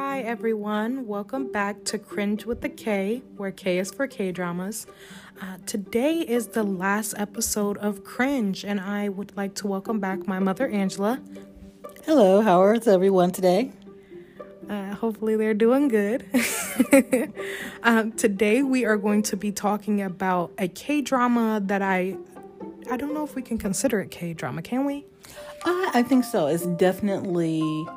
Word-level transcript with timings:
Hi, 0.00 0.20
everyone. 0.20 1.08
Welcome 1.08 1.50
back 1.50 1.82
to 1.86 1.98
Cringe 1.98 2.46
with 2.46 2.60
the 2.60 2.68
K, 2.68 3.20
where 3.36 3.50
K 3.50 3.80
is 3.80 3.90
for 3.90 4.06
K 4.06 4.30
dramas. 4.30 4.86
Uh, 5.42 5.56
today 5.66 6.20
is 6.20 6.46
the 6.46 6.62
last 6.62 7.14
episode 7.16 7.76
of 7.78 8.04
Cringe, 8.04 8.64
and 8.64 8.80
I 8.80 9.08
would 9.08 9.36
like 9.36 9.56
to 9.56 9.66
welcome 9.66 9.98
back 9.98 10.28
my 10.28 10.38
mother, 10.38 10.68
Angela. 10.68 11.20
Hello, 12.04 12.42
how 12.42 12.62
is 12.68 12.86
everyone 12.86 13.32
today? 13.32 13.72
Uh, 14.70 14.94
hopefully, 14.94 15.34
they're 15.34 15.52
doing 15.52 15.88
good. 15.88 16.24
um, 17.82 18.12
today, 18.12 18.62
we 18.62 18.84
are 18.84 18.96
going 18.96 19.22
to 19.24 19.36
be 19.36 19.50
talking 19.50 20.00
about 20.00 20.52
a 20.58 20.68
K 20.68 21.00
drama 21.00 21.60
that 21.64 21.82
I 21.82 22.16
I 22.88 22.96
don't 22.96 23.14
know 23.14 23.24
if 23.24 23.34
we 23.34 23.42
can 23.42 23.58
consider 23.58 23.98
it 23.98 24.12
K 24.12 24.32
drama, 24.32 24.62
can 24.62 24.84
we? 24.84 25.06
Uh, 25.64 25.90
I 25.92 26.04
think 26.06 26.22
so. 26.22 26.46
It's 26.46 26.66
definitely 26.66 27.88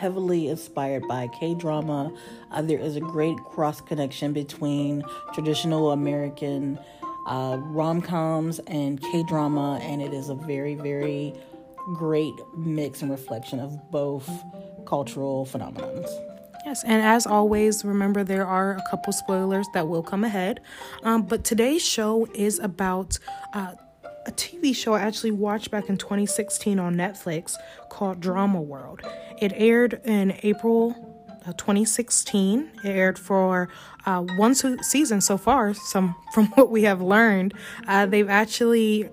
heavily 0.00 0.48
inspired 0.48 1.06
by 1.06 1.28
K 1.28 1.54
drama. 1.54 2.10
Uh, 2.50 2.62
there 2.62 2.78
is 2.78 2.96
a 2.96 3.00
great 3.00 3.36
cross 3.44 3.82
connection 3.82 4.32
between 4.32 5.04
traditional 5.34 5.92
American 5.92 6.78
uh, 7.26 7.58
rom 7.60 8.00
coms 8.00 8.60
and 8.60 9.00
K 9.02 9.22
drama, 9.24 9.78
and 9.82 10.00
it 10.00 10.14
is 10.14 10.30
a 10.30 10.34
very, 10.34 10.74
very 10.74 11.34
great 11.94 12.34
mix 12.56 13.02
and 13.02 13.10
reflection 13.10 13.60
of 13.60 13.90
both 13.90 14.28
cultural 14.86 15.44
phenomenons. 15.44 16.08
Yes, 16.64 16.82
and 16.84 17.02
as 17.02 17.26
always, 17.26 17.84
remember 17.84 18.24
there 18.24 18.46
are 18.46 18.76
a 18.76 18.82
couple 18.90 19.12
spoilers 19.12 19.66
that 19.74 19.88
will 19.88 20.02
come 20.02 20.24
ahead. 20.24 20.60
Um, 21.02 21.22
but 21.22 21.44
today's 21.44 21.84
show 21.86 22.26
is 22.34 22.58
about 22.58 23.18
uh, 23.52 23.74
a 24.26 24.32
TV 24.32 24.74
show 24.74 24.94
I 24.94 25.00
actually 25.00 25.30
watched 25.30 25.70
back 25.70 25.88
in 25.88 25.96
2016 25.96 26.78
on 26.78 26.94
Netflix 26.94 27.54
called 27.88 28.20
Drama 28.20 28.60
World. 28.60 29.00
It 29.40 29.52
aired 29.54 30.00
in 30.04 30.38
April 30.42 31.10
2016. 31.56 32.70
It 32.84 32.88
aired 32.88 33.18
for 33.18 33.68
uh, 34.06 34.20
one 34.20 34.54
season 34.54 35.20
so 35.20 35.36
far. 35.36 35.74
Some 35.74 36.14
from 36.34 36.46
what 36.48 36.70
we 36.70 36.82
have 36.82 37.00
learned, 37.00 37.54
uh, 37.86 38.06
they've 38.06 38.28
actually 38.28 39.08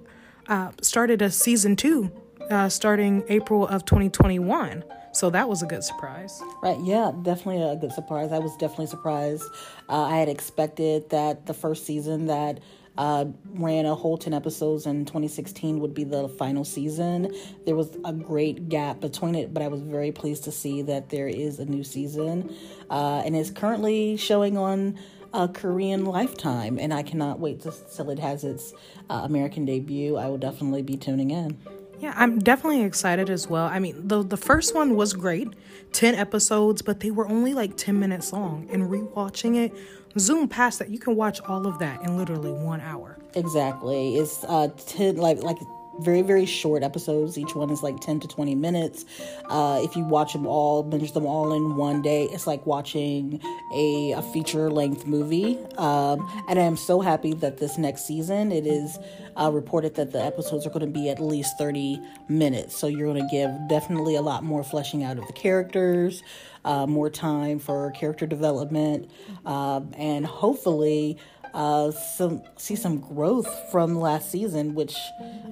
uh, 0.48 0.72
started 0.82 1.22
a 1.22 1.32
season 1.32 1.76
two, 1.76 2.12
uh, 2.50 2.70
starting 2.70 3.24
April 3.30 3.68
of 3.68 3.86
2021. 3.86 4.84
So 5.14 5.32
that 5.32 5.50
was 5.50 5.64
a 5.64 5.66
good 5.66 5.84
surprise. 5.84 6.42
Right, 6.62 6.78
yeah, 6.84 7.12
definitely 7.24 7.64
a 7.64 7.76
good 7.76 7.92
surprise. 7.92 8.32
I 8.32 8.38
was 8.38 8.56
definitely 8.58 8.88
surprised. 8.88 9.44
Uh, 9.90 10.04
I 10.04 10.18
had 10.18 10.30
expected 10.30 11.10
that 11.10 11.48
the 11.48 11.56
first 11.56 11.88
season 11.88 12.28
that 12.28 12.60
uh, 12.98 13.26
ran 13.54 13.86
a 13.86 13.96
whole 13.96 14.18
10 14.18 14.34
episodes 14.34 14.86
in 14.86 15.06
2016 15.06 15.80
would 15.80 15.94
be 15.94 16.04
the 16.04 16.28
final 16.30 16.64
season. 16.64 17.34
There 17.66 17.76
was 17.76 17.98
a 18.06 18.14
great 18.14 18.70
gap 18.70 19.00
between 19.00 19.36
it, 19.36 19.54
but 19.54 19.64
I 19.64 19.68
was 19.68 19.82
very 19.82 20.12
pleased 20.12 20.44
to 20.46 20.52
see 20.52 20.82
that 20.84 21.10
there 21.10 21.28
is 21.28 21.60
a 21.60 21.66
new 21.66 21.84
season 21.84 22.56
uh, 22.90 23.22
and 23.26 23.36
is 23.36 23.52
currently 23.52 24.18
showing 24.18 24.58
on 24.58 24.98
a 25.34 25.48
Korean 25.48 26.06
Lifetime. 26.06 26.80
And 26.80 26.94
I 26.94 27.04
cannot 27.04 27.40
wait 27.40 27.62
to, 27.62 27.74
till 27.96 28.10
it 28.10 28.20
has 28.20 28.44
its 28.44 28.74
uh, 29.10 29.22
American 29.24 29.66
debut. 29.66 30.18
I 30.18 30.28
will 30.28 30.38
definitely 30.38 30.82
be 30.82 30.98
tuning 30.98 31.32
in. 31.32 31.58
Yeah, 32.00 32.14
I'm 32.16 32.38
definitely 32.38 32.84
excited 32.84 33.30
as 33.30 33.48
well. 33.48 33.66
I 33.66 33.80
mean, 33.80 34.08
the 34.08 34.22
the 34.22 34.38
first 34.38 34.76
one 34.76 34.96
was 34.96 35.14
great, 35.14 35.48
10 35.94 36.14
episodes, 36.14 36.84
but 36.84 37.00
they 37.00 37.10
were 37.10 37.28
only 37.28 37.56
like 37.56 37.76
10 37.76 38.00
minutes 38.00 38.32
long. 38.32 38.70
And 38.72 38.84
rewatching 38.84 39.56
it 39.56 39.74
zoom 40.20 40.48
past 40.48 40.80
that. 40.80 40.90
You 40.90 41.00
can 41.00 41.16
watch 41.16 41.40
all 41.42 41.68
of 41.68 41.80
that 41.80 42.02
in 42.04 42.18
literally 42.18 42.52
one 42.52 42.82
hour. 42.82 43.18
Exactly. 43.36 44.18
It's 44.18 44.44
uh 44.44 44.70
ten 44.86 45.18
like 45.18 45.42
like 45.44 45.58
very 46.00 46.22
very 46.22 46.46
short 46.46 46.84
episodes. 46.84 47.38
Each 47.38 47.56
one 47.56 47.70
is 47.70 47.84
like 47.84 48.00
10 48.00 48.20
to 48.22 48.28
20 48.28 48.56
minutes. 48.56 49.06
Uh, 49.50 49.82
if 49.84 49.96
you 49.96 50.04
watch 50.04 50.34
them 50.34 50.46
all 50.46 50.84
binge 50.84 51.12
them 51.14 51.26
all 51.26 51.54
in 51.54 51.76
one 51.76 52.02
day 52.02 52.26
it's 52.32 52.48
like 52.48 52.66
watching 52.66 53.42
a, 53.74 54.12
a 54.12 54.22
feature 54.22 54.70
length 54.70 55.06
movie. 55.06 55.58
Um, 55.78 56.28
and 56.48 56.60
i'm 56.60 56.78
so 56.78 57.02
happy 57.02 57.34
that 57.34 57.58
this 57.58 57.78
next 57.78 58.06
season 58.06 58.52
it 58.52 58.66
is 58.66 58.98
uh, 59.36 59.52
reported 59.52 59.96
that 59.96 60.12
the 60.12 60.24
episodes 60.24 60.66
are 60.66 60.70
going 60.70 60.86
to 60.86 60.88
be 60.92 61.10
at 61.10 61.20
least 61.20 61.58
30 61.58 62.02
minutes. 62.28 62.76
So 62.76 62.88
you're 62.88 63.14
going 63.14 63.22
to 63.22 63.30
give 63.32 63.52
definitely 63.70 64.16
a 64.16 64.22
lot 64.22 64.44
more 64.44 64.64
fleshing 64.64 65.04
out 65.04 65.18
of 65.18 65.28
the 65.28 65.34
characters 65.34 66.24
uh, 66.68 66.86
more 66.86 67.10
time 67.10 67.60
for 67.60 67.92
character 67.92 68.28
development 68.28 69.10
um, 69.46 69.92
and 69.98 70.26
hopefully 70.26 71.18
uh, 71.58 71.90
some 71.90 72.44
see 72.56 72.76
some 72.76 73.00
growth 73.00 73.50
from 73.72 74.00
last 74.00 74.32
season, 74.32 74.76
which 74.76 74.96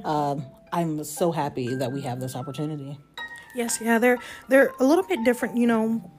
uh, 0.06 0.36
I'm 0.72 1.04
so 1.04 1.32
happy 1.32 1.74
that 1.76 1.92
we 1.92 2.02
have 2.02 2.20
this 2.20 2.36
opportunity. 2.36 3.00
Yes, 3.56 3.80
yeah, 3.82 3.98
they're 3.98 4.20
they're 4.48 4.72
a 4.80 4.84
little 4.86 5.04
bit 5.04 5.26
different, 5.26 5.58
you 5.58 5.66
know. 5.66 6.12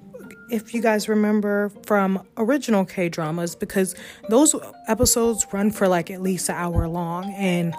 If 0.50 0.74
you 0.74 0.82
guys 0.82 1.08
remember 1.08 1.70
from 1.86 2.26
original 2.36 2.84
K 2.84 3.08
dramas, 3.08 3.54
because 3.54 3.94
those 4.28 4.56
episodes 4.88 5.46
run 5.52 5.70
for 5.70 5.86
like 5.86 6.10
at 6.10 6.20
least 6.20 6.48
an 6.48 6.56
hour 6.56 6.88
long, 6.88 7.32
and 7.34 7.72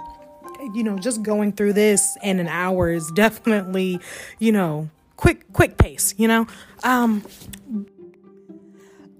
you 0.73 0.83
know, 0.83 0.97
just 0.97 1.23
going 1.23 1.51
through 1.51 1.73
this 1.73 2.17
in 2.23 2.39
an 2.39 2.47
hour 2.47 2.89
is 2.89 3.11
definitely, 3.15 3.99
you 4.39 4.53
know, 4.53 4.89
quick 5.17 5.51
quick 5.51 5.77
pace. 5.77 6.13
You 6.17 6.29
know, 6.29 6.47
um, 6.83 7.25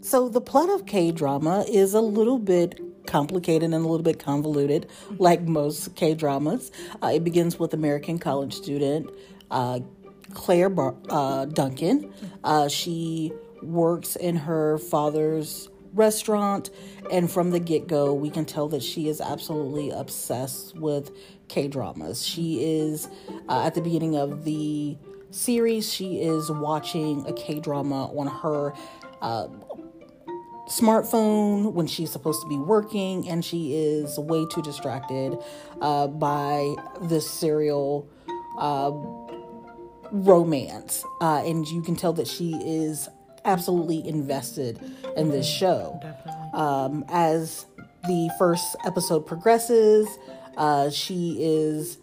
so 0.02 0.30
the 0.30 0.42
plot 0.42 0.70
of 0.70 0.86
K 0.86 1.12
drama 1.12 1.66
is 1.68 1.94
a 1.94 2.02
little 2.02 2.40
bit 2.40 2.80
complicated 3.08 3.64
and 3.64 3.74
a 3.74 3.88
little 3.88 4.04
bit 4.04 4.20
convoluted, 4.20 4.88
like 5.18 5.42
most 5.42 5.96
K 5.96 6.14
dramas. 6.14 6.72
Uh, 7.02 7.12
it 7.16 7.24
begins 7.24 7.58
with 7.58 7.74
American 7.74 8.20
college 8.20 8.54
student 8.54 9.10
uh, 9.50 9.80
Claire 10.34 10.70
Bar- 10.70 10.96
uh, 11.10 11.46
Duncan. 11.46 12.14
Uh, 12.44 12.68
she 12.68 13.32
works 13.62 14.16
in 14.16 14.36
her 14.36 14.78
father's 14.78 15.70
restaurant, 15.94 16.70
and 17.12 17.32
from 17.32 17.52
the 17.52 17.60
get 17.60 17.88
go, 17.88 18.14
we 18.14 18.30
can 18.30 18.46
tell 18.46 18.68
that 18.68 18.84
she 18.84 19.08
is 19.08 19.20
absolutely 19.20 19.90
obsessed 19.90 20.78
with 20.78 21.12
K 21.48 21.68
dramas. 21.68 22.26
She 22.26 22.64
is 22.64 23.08
uh, 23.50 23.64
at 23.66 23.74
the 23.74 23.82
beginning 23.82 24.16
of 24.16 24.44
the 24.44 24.98
series, 25.32 25.92
she 25.92 26.22
is 26.22 26.52
watching 26.52 27.26
a 27.26 27.34
K 27.34 27.60
drama 27.60 28.06
on 28.18 28.28
her 28.28 28.74
uh, 29.22 29.48
smartphone 30.68 31.74
when 31.74 31.88
she's 31.88 32.12
supposed 32.12 32.42
to 32.42 32.48
be 32.48 32.58
working, 32.58 33.28
and 33.28 33.44
she 33.44 33.76
is 33.76 34.18
way 34.20 34.46
too 34.52 34.62
distracted 34.62 35.38
uh, 35.82 36.08
by 36.08 36.76
this 37.02 37.30
serial 37.30 38.08
uh, 38.58 38.92
romance. 40.12 41.04
Uh, 41.22 41.44
and 41.46 41.68
you 41.68 41.82
can 41.82 41.96
tell 41.96 42.14
that 42.14 42.28
she 42.28 42.54
is 42.64 43.10
absolutely 43.46 44.08
invested 44.08 44.80
in 45.16 45.30
this 45.30 45.48
show. 45.48 46.00
Um, 46.54 47.06
as 47.10 47.66
the 48.04 48.30
first 48.38 48.76
episode 48.86 49.26
progresses, 49.26 50.08
uh, 50.58 50.90
she 50.90 51.38
is 51.40 51.98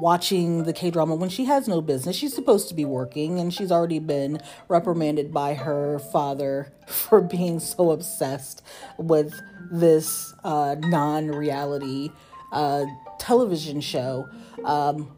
watching 0.00 0.64
the 0.64 0.72
K 0.72 0.90
drama 0.90 1.14
when 1.14 1.28
she 1.28 1.44
has 1.44 1.68
no 1.68 1.80
business. 1.80 2.16
She's 2.16 2.34
supposed 2.34 2.68
to 2.68 2.74
be 2.74 2.84
working, 2.84 3.38
and 3.38 3.52
she's 3.52 3.72
already 3.72 3.98
been 3.98 4.40
reprimanded 4.68 5.32
by 5.32 5.54
her 5.54 5.98
father 5.98 6.72
for 6.86 7.20
being 7.20 7.60
so 7.60 7.90
obsessed 7.90 8.62
with 8.98 9.34
this 9.70 10.34
uh, 10.44 10.76
non 10.78 11.28
reality 11.28 12.10
uh, 12.52 12.84
television 13.18 13.80
show 13.80 14.28
um, 14.64 15.10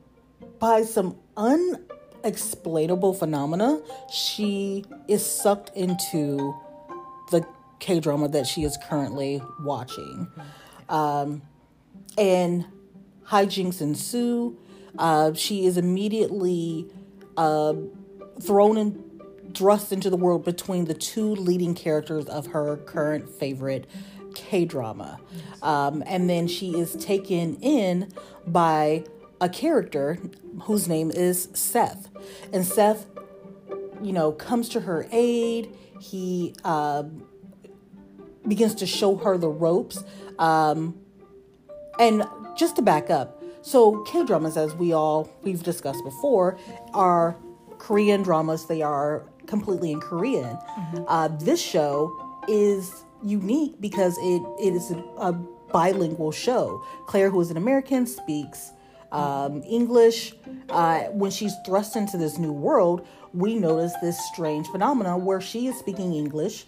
by 0.59 0.83
some 0.83 1.17
unexplainable 1.37 3.15
phenomena. 3.15 3.81
She 4.11 4.85
is 5.07 5.25
sucked 5.25 5.77
into 5.77 6.57
the 7.31 7.47
K 7.79 8.01
drama 8.01 8.29
that 8.29 8.47
she 8.47 8.65
is 8.65 8.77
currently 8.89 9.43
watching. 9.61 10.29
Um, 10.89 11.43
and 12.17 12.65
hijinks 13.31 13.81
ensue. 13.81 14.56
Uh, 14.99 15.33
she 15.34 15.66
is 15.66 15.77
immediately 15.77 16.91
uh, 17.36 17.75
thrown 18.41 18.77
and 18.77 19.04
thrust 19.54 19.92
into 19.92 20.10
the 20.10 20.16
world 20.16 20.45
between 20.45 20.84
the 20.86 20.95
two 20.95 21.34
leading 21.34 21.75
characters 21.75 22.27
of 22.27 22.48
her 22.48 22.77
current 22.78 23.28
favorite 23.28 23.86
K 24.34 24.65
drama. 24.65 25.19
Um, 25.63 26.03
and 26.07 26.28
then 26.28 26.47
she 26.47 26.78
is 26.78 26.95
taken 26.97 27.57
in 27.57 28.13
by 28.47 29.04
a 29.41 29.48
character 29.48 30.19
whose 30.63 30.89
name 30.89 31.10
is 31.10 31.48
Seth. 31.54 32.09
And 32.53 32.65
Seth, 32.65 33.07
you 34.03 34.13
know, 34.13 34.33
comes 34.33 34.69
to 34.71 34.80
her 34.80 35.07
aid. 35.13 35.75
He 36.01 36.54
uh, 36.65 37.04
begins 38.47 38.75
to 38.77 38.86
show 38.86 39.16
her 39.16 39.39
the 39.39 39.48
ropes. 39.48 40.03
Um, 40.39 41.01
and 41.98 42.22
just 42.59 42.77
to 42.77 42.83
back 42.83 43.09
up, 43.09 43.43
so 43.63 44.03
K 44.03 44.25
dramas, 44.25 44.57
as 44.57 44.75
we 44.75 44.93
all 44.93 45.31
we've 45.43 45.63
discussed 45.63 46.03
before, 46.05 46.59
are 46.93 47.37
Korean 47.78 48.22
dramas. 48.22 48.66
They 48.66 48.83
are 48.83 49.25
completely 49.47 49.93
in 49.93 50.01
Korean. 50.01 50.57
Mm-hmm. 50.57 51.05
Uh, 51.07 51.28
this 51.28 51.60
show 51.60 52.13
is 52.49 53.05
unique 53.22 53.81
because 53.81 54.16
it 54.19 54.43
it 54.60 54.75
is 54.75 54.91
a, 54.91 54.99
a 55.19 55.33
bilingual 55.72 56.33
show. 56.33 56.84
Claire, 57.07 57.31
who 57.31 57.41
is 57.41 57.51
an 57.51 57.57
American, 57.57 58.07
speaks 58.07 58.72
um, 59.13 59.63
English. 59.69 60.34
Uh, 60.71 61.04
when 61.13 61.31
she's 61.31 61.54
thrust 61.65 61.97
into 61.97 62.16
this 62.16 62.39
new 62.39 62.53
world, 62.53 63.07
we 63.33 63.54
notice 63.54 63.93
this 64.01 64.19
strange 64.33 64.66
phenomenon 64.69 65.25
where 65.25 65.41
she 65.41 65.66
is 65.66 65.78
speaking 65.78 66.15
English. 66.15 66.66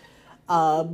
Uh, 0.48 0.86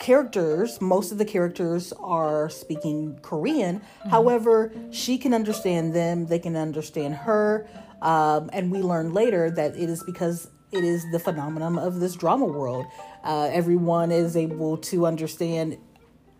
characters, 0.00 0.80
most 0.80 1.12
of 1.12 1.18
the 1.18 1.24
characters 1.24 1.92
are 2.00 2.48
speaking 2.50 3.18
Korean. 3.22 3.80
Mm-hmm. 3.80 4.08
However, 4.10 4.72
she 4.90 5.18
can 5.18 5.34
understand 5.34 5.94
them, 5.94 6.26
they 6.26 6.38
can 6.38 6.56
understand 6.56 7.14
her. 7.14 7.66
Um, 8.02 8.50
and 8.52 8.70
we 8.70 8.78
learn 8.78 9.14
later 9.14 9.50
that 9.50 9.76
it 9.76 9.88
is 9.88 10.02
because 10.04 10.50
it 10.72 10.84
is 10.84 11.04
the 11.12 11.18
phenomenon 11.18 11.78
of 11.78 12.00
this 12.00 12.14
drama 12.14 12.44
world. 12.44 12.86
Uh, 13.22 13.48
everyone 13.52 14.10
is 14.10 14.36
able 14.36 14.76
to 14.78 15.06
understand 15.06 15.78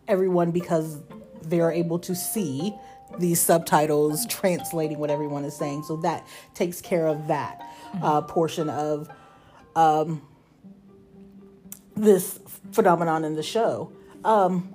everyone 0.09 0.51
because 0.51 1.01
they're 1.43 1.71
able 1.71 1.99
to 2.01 2.15
see 2.15 2.75
these 3.19 3.41
subtitles 3.41 4.27
translating 4.27 4.99
what 4.99 5.11
everyone 5.11 5.45
is 5.45 5.56
saying. 5.56 5.85
So 5.85 5.97
that 5.99 6.27
takes 6.53 6.81
care 6.81 7.06
of 7.06 7.29
that 7.29 7.65
uh, 8.03 8.23
portion 8.23 8.69
of 8.69 9.09
um, 9.77 10.23
this 11.94 12.38
phenomenon 12.73 13.25
in 13.25 13.35
the 13.35 13.43
show. 13.43 13.93
Um, 14.25 14.75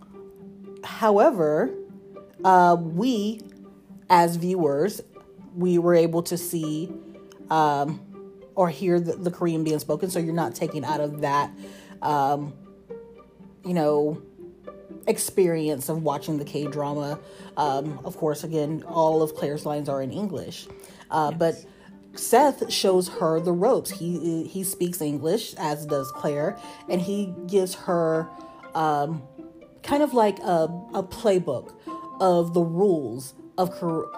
however, 0.84 1.74
uh, 2.44 2.78
we 2.80 3.42
as 4.10 4.36
viewers, 4.36 5.02
we 5.56 5.78
were 5.78 5.96
able 5.96 6.24
to 6.24 6.38
see 6.38 6.92
um, 7.50 8.02
or 8.56 8.70
hear 8.70 9.00
the, 9.00 9.14
the, 9.14 9.32
Korean 9.32 9.64
being 9.64 9.80
spoken, 9.80 10.10
so 10.10 10.20
you're 10.20 10.34
not 10.34 10.56
taken 10.56 10.84
out 10.84 11.00
of 11.00 11.22
that, 11.22 11.52
um, 12.02 12.54
you 13.64 13.74
know, 13.74 14.22
experience 15.08 15.90
of 15.90 16.04
watching 16.04 16.38
the 16.38 16.46
K 16.46 16.68
drama. 16.68 17.20
Um, 17.58 18.00
of 18.04 18.18
course, 18.18 18.44
again, 18.44 18.84
all 18.88 19.22
of 19.22 19.36
Claire's 19.36 19.66
lines 19.66 19.90
are 19.90 20.02
in 20.02 20.12
English, 20.12 20.68
uh, 21.10 21.30
yes. 21.32 21.40
but 21.40 21.66
Seth 22.16 22.72
shows 22.72 23.08
her 23.08 23.40
the 23.40 23.52
ropes. 23.52 23.92
He 23.92 24.44
he 24.46 24.64
speaks 24.64 25.02
English, 25.02 25.54
as 25.56 25.86
does 25.86 26.12
Claire, 26.12 26.58
and 26.90 27.02
he 27.02 27.34
gives 27.48 27.76
her 27.76 28.28
um, 28.76 29.22
kind 29.84 30.04
of 30.04 30.14
like 30.14 30.40
a, 30.40 30.66
a 30.94 31.04
playbook 31.04 31.74
of 32.20 32.54
the 32.54 32.62
rules 32.62 33.34
of 33.58 33.70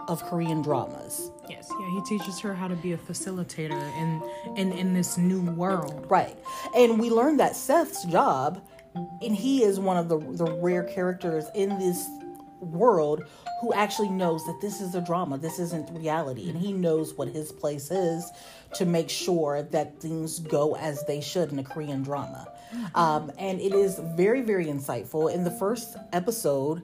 of 0.07 0.23
Korean 0.23 0.61
dramas. 0.61 1.31
Yes, 1.49 1.69
yeah, 1.79 1.89
he 1.91 2.01
teaches 2.03 2.39
her 2.39 2.53
how 2.53 2.67
to 2.67 2.75
be 2.75 2.93
a 2.93 2.97
facilitator 2.97 3.81
in 3.97 4.21
in 4.55 4.71
in 4.71 4.93
this 4.93 5.17
new 5.17 5.41
world. 5.41 6.05
Right, 6.09 6.37
and 6.75 6.99
we 6.99 7.09
learn 7.09 7.37
that 7.37 7.55
Seth's 7.55 8.05
job, 8.05 8.65
and 9.21 9.35
he 9.35 9.63
is 9.63 9.79
one 9.79 9.97
of 9.97 10.09
the 10.09 10.17
the 10.17 10.51
rare 10.61 10.83
characters 10.83 11.45
in 11.55 11.77
this 11.77 12.07
world 12.61 13.23
who 13.59 13.73
actually 13.73 14.09
knows 14.09 14.45
that 14.45 14.59
this 14.61 14.81
is 14.81 14.95
a 14.95 15.01
drama, 15.01 15.37
this 15.37 15.59
isn't 15.59 15.89
reality, 15.91 16.49
and 16.49 16.57
he 16.57 16.71
knows 16.71 17.13
what 17.15 17.27
his 17.27 17.51
place 17.51 17.91
is 17.91 18.31
to 18.75 18.85
make 18.85 19.09
sure 19.09 19.63
that 19.63 19.99
things 19.99 20.39
go 20.39 20.75
as 20.75 21.03
they 21.05 21.21
should 21.21 21.51
in 21.51 21.59
a 21.59 21.63
Korean 21.63 22.01
drama. 22.01 22.47
Um, 22.95 23.31
and 23.37 23.59
it 23.59 23.73
is 23.73 23.99
very, 24.15 24.41
very 24.41 24.65
insightful. 24.65 25.33
In 25.33 25.43
the 25.43 25.51
first 25.51 25.97
episode, 26.13 26.81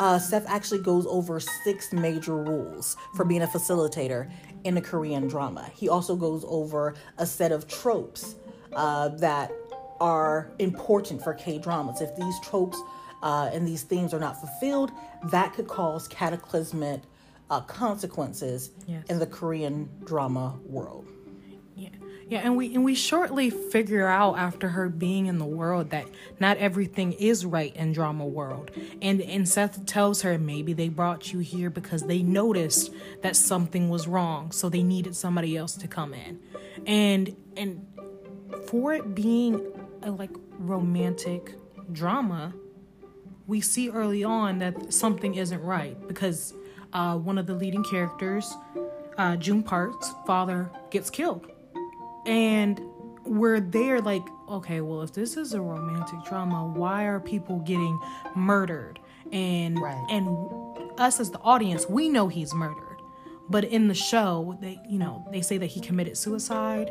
uh, 0.00 0.18
Seth 0.18 0.46
actually 0.48 0.82
goes 0.82 1.06
over 1.06 1.40
six 1.40 1.92
major 1.92 2.36
rules 2.36 2.96
for 3.14 3.24
being 3.24 3.42
a 3.42 3.46
facilitator 3.46 4.30
in 4.64 4.76
a 4.76 4.80
Korean 4.80 5.28
drama. 5.28 5.70
He 5.74 5.88
also 5.88 6.16
goes 6.16 6.44
over 6.48 6.94
a 7.18 7.26
set 7.26 7.52
of 7.52 7.68
tropes 7.68 8.34
uh, 8.74 9.08
that 9.08 9.52
are 10.00 10.50
important 10.58 11.22
for 11.22 11.34
K 11.34 11.58
dramas. 11.58 12.00
If 12.00 12.16
these 12.16 12.34
tropes 12.40 12.80
uh, 13.22 13.50
and 13.52 13.66
these 13.66 13.82
themes 13.82 14.12
are 14.12 14.20
not 14.20 14.38
fulfilled, 14.38 14.90
that 15.24 15.54
could 15.54 15.68
cause 15.68 16.08
cataclysmic 16.08 17.02
uh, 17.50 17.60
consequences 17.60 18.70
yes. 18.86 19.04
in 19.08 19.18
the 19.18 19.26
Korean 19.26 19.88
drama 20.04 20.58
world. 20.64 21.06
Yeah, 21.76 21.90
yeah, 22.28 22.40
and 22.40 22.56
we 22.56 22.74
and 22.74 22.84
we 22.84 22.94
shortly 22.94 23.50
figure 23.50 24.06
out 24.06 24.38
after 24.38 24.68
her 24.68 24.88
being 24.88 25.26
in 25.26 25.38
the 25.38 25.44
world 25.44 25.90
that 25.90 26.06
not 26.40 26.56
everything 26.58 27.12
is 27.12 27.44
right 27.44 27.74
in 27.76 27.92
drama 27.92 28.26
world, 28.26 28.70
and 29.00 29.20
and 29.20 29.48
Seth 29.48 29.84
tells 29.86 30.22
her 30.22 30.38
maybe 30.38 30.72
they 30.72 30.88
brought 30.88 31.32
you 31.32 31.38
here 31.40 31.70
because 31.70 32.02
they 32.02 32.22
noticed 32.22 32.92
that 33.22 33.36
something 33.36 33.88
was 33.88 34.08
wrong, 34.08 34.50
so 34.50 34.68
they 34.68 34.82
needed 34.82 35.14
somebody 35.14 35.56
else 35.56 35.74
to 35.76 35.88
come 35.88 36.14
in, 36.14 36.40
and 36.86 37.36
and 37.56 37.86
for 38.66 38.94
it 38.94 39.14
being 39.14 39.60
a 40.02 40.10
like 40.10 40.30
romantic 40.58 41.54
drama 41.92 42.54
we 43.52 43.60
see 43.60 43.90
early 43.90 44.24
on 44.24 44.60
that 44.60 44.94
something 44.94 45.34
isn't 45.34 45.62
right 45.62 46.08
because 46.08 46.54
uh, 46.94 47.18
one 47.18 47.36
of 47.36 47.46
the 47.46 47.52
leading 47.52 47.84
characters, 47.84 48.56
uh, 49.18 49.36
Joon 49.36 49.62
Park's 49.62 50.10
father, 50.26 50.70
gets 50.90 51.10
killed. 51.10 51.46
And 52.24 52.80
we're 53.26 53.60
there 53.60 54.00
like, 54.00 54.22
okay, 54.48 54.80
well, 54.80 55.02
if 55.02 55.12
this 55.12 55.36
is 55.36 55.52
a 55.52 55.60
romantic 55.60 56.24
drama, 56.24 56.66
why 56.66 57.04
are 57.04 57.20
people 57.20 57.58
getting 57.58 58.00
murdered? 58.34 58.98
And 59.32 59.78
right. 59.78 60.02
and 60.08 60.26
us 60.98 61.20
as 61.20 61.30
the 61.30 61.40
audience, 61.40 61.86
we 61.86 62.08
know 62.08 62.28
he's 62.28 62.54
murdered. 62.54 63.00
But 63.50 63.64
in 63.64 63.86
the 63.88 63.94
show, 63.94 64.56
they 64.62 64.80
you 64.88 64.98
know, 64.98 65.28
they 65.30 65.42
say 65.42 65.58
that 65.58 65.66
he 65.66 65.80
committed 65.80 66.16
suicide. 66.16 66.90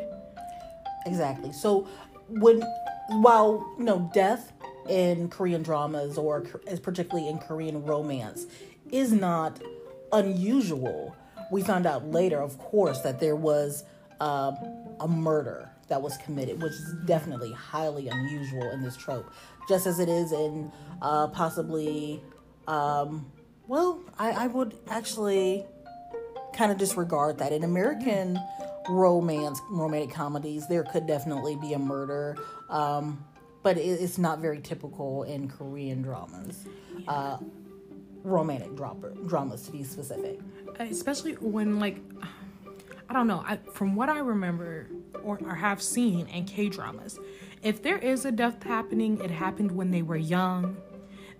Exactly. 1.06 1.52
So 1.52 1.88
when 2.28 2.62
while 3.08 3.66
you 3.78 3.84
know 3.84 4.08
death 4.14 4.52
in 4.88 5.28
Korean 5.28 5.62
dramas 5.62 6.18
or 6.18 6.42
particularly 6.82 7.28
in 7.28 7.38
Korean 7.38 7.84
romance 7.84 8.46
is 8.90 9.12
not 9.12 9.60
unusual. 10.12 11.16
We 11.50 11.62
found 11.62 11.86
out 11.86 12.06
later, 12.06 12.40
of 12.40 12.58
course, 12.58 13.00
that 13.00 13.20
there 13.20 13.36
was 13.36 13.84
uh, 14.20 14.52
a 15.00 15.08
murder 15.08 15.70
that 15.88 16.00
was 16.00 16.16
committed, 16.18 16.62
which 16.62 16.72
is 16.72 16.94
definitely 17.04 17.52
highly 17.52 18.08
unusual 18.08 18.70
in 18.70 18.82
this 18.82 18.96
trope, 18.96 19.30
just 19.68 19.86
as 19.86 19.98
it 19.98 20.08
is 20.08 20.32
in 20.32 20.72
uh, 21.02 21.26
possibly, 21.28 22.22
um, 22.66 23.30
well, 23.68 24.00
I, 24.18 24.30
I 24.30 24.46
would 24.46 24.74
actually 24.88 25.66
kind 26.54 26.72
of 26.72 26.78
disregard 26.78 27.38
that. 27.38 27.52
In 27.52 27.64
American 27.64 28.38
romance, 28.88 29.60
romantic 29.70 30.10
comedies, 30.14 30.66
there 30.68 30.84
could 30.84 31.06
definitely 31.06 31.56
be 31.56 31.72
a 31.72 31.78
murder. 31.78 32.36
Um, 32.68 33.24
but 33.62 33.78
it's 33.78 34.18
not 34.18 34.40
very 34.40 34.60
typical 34.60 35.22
in 35.24 35.48
Korean 35.48 36.02
dramas. 36.02 36.64
Uh, 37.06 37.38
romantic 38.24 38.74
dropper, 38.76 39.10
dramas 39.26 39.62
to 39.62 39.72
be 39.72 39.82
specific. 39.82 40.40
Especially 40.78 41.32
when 41.34 41.78
like 41.78 41.98
I 43.08 43.14
don't 43.14 43.26
know, 43.26 43.44
I, 43.46 43.58
from 43.74 43.94
what 43.94 44.08
I 44.08 44.20
remember 44.20 44.88
or, 45.22 45.38
or 45.44 45.54
have 45.54 45.82
seen 45.82 46.26
in 46.28 46.46
K 46.46 46.70
dramas, 46.70 47.18
if 47.62 47.82
there 47.82 47.98
is 47.98 48.24
a 48.24 48.32
death 48.32 48.62
happening, 48.62 49.20
it 49.20 49.30
happened 49.30 49.72
when 49.72 49.90
they 49.90 50.02
were 50.02 50.16
young. 50.16 50.76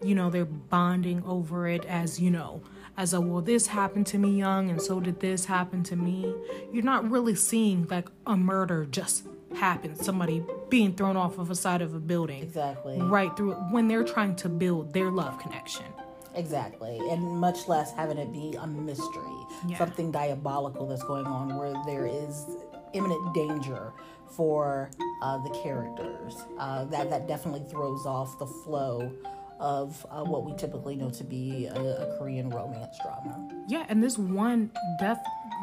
You 0.05 0.15
know, 0.15 0.29
they're 0.29 0.45
bonding 0.45 1.23
over 1.25 1.67
it 1.67 1.87
as, 1.87 2.21
you 2.21 2.31
know, 2.31 2.63
as 2.97 3.15
a 3.15 3.21
well, 3.21 3.41
this 3.41 3.69
happened 3.69 4.07
to 4.09 4.19
me 4.19 4.33
young, 4.33 4.69
and 4.69 4.83
so 4.83 5.01
did 5.01 5.21
this 5.21 5.47
happen 5.47 5.83
to 5.85 5.97
me. 5.97 6.35
You're 6.73 6.85
not 6.85 7.11
really 7.11 7.35
seeing 7.35 7.87
like 7.89 8.09
a 8.27 8.37
murder 8.37 8.85
just 8.85 9.25
happen. 9.57 9.97
Somebody 9.97 10.45
being 10.69 10.95
thrown 10.95 11.17
off 11.17 11.39
of 11.39 11.51
a 11.51 11.55
side 11.55 11.83
of 11.83 11.95
a 11.95 12.01
building. 12.01 12.43
Exactly. 12.43 13.01
Right 13.01 13.35
through 13.37 13.55
when 13.71 13.89
they're 13.89 14.05
trying 14.05 14.37
to 14.37 14.49
build 14.49 14.93
their 14.93 15.11
love 15.11 15.39
connection. 15.39 15.87
Exactly. 16.35 16.99
And 17.11 17.23
much 17.23 17.69
less 17.69 17.93
having 17.93 18.19
it 18.19 18.33
be 18.33 18.57
a 18.59 18.67
mystery, 18.67 19.47
yeah. 19.69 19.79
something 19.79 20.11
diabolical 20.11 20.87
that's 20.87 21.05
going 21.05 21.27
on 21.27 21.57
where 21.57 21.75
there 21.87 22.07
is 22.07 22.47
imminent 22.95 23.35
danger 23.35 23.93
for 24.35 24.91
uh, 25.23 25.39
the 25.39 25.51
characters. 25.63 26.37
Uh, 26.59 26.85
that, 26.87 27.11
that 27.11 27.29
definitely 27.29 27.65
throws 27.71 28.07
off 28.07 28.39
the 28.39 28.47
flow 28.47 29.13
of 29.61 30.05
uh, 30.11 30.25
what 30.25 30.45
we 30.45 30.53
typically 30.57 30.97
know 30.97 31.09
to 31.09 31.23
be 31.23 31.67
a, 31.67 31.75
a, 31.75 32.19
Korean 32.19 32.51
romance 32.51 32.97
drama. 33.01 33.49
Yeah, 33.69 33.87
and 33.89 34.03
this 34.03 34.19
one 34.19 34.73
death 34.99 35.23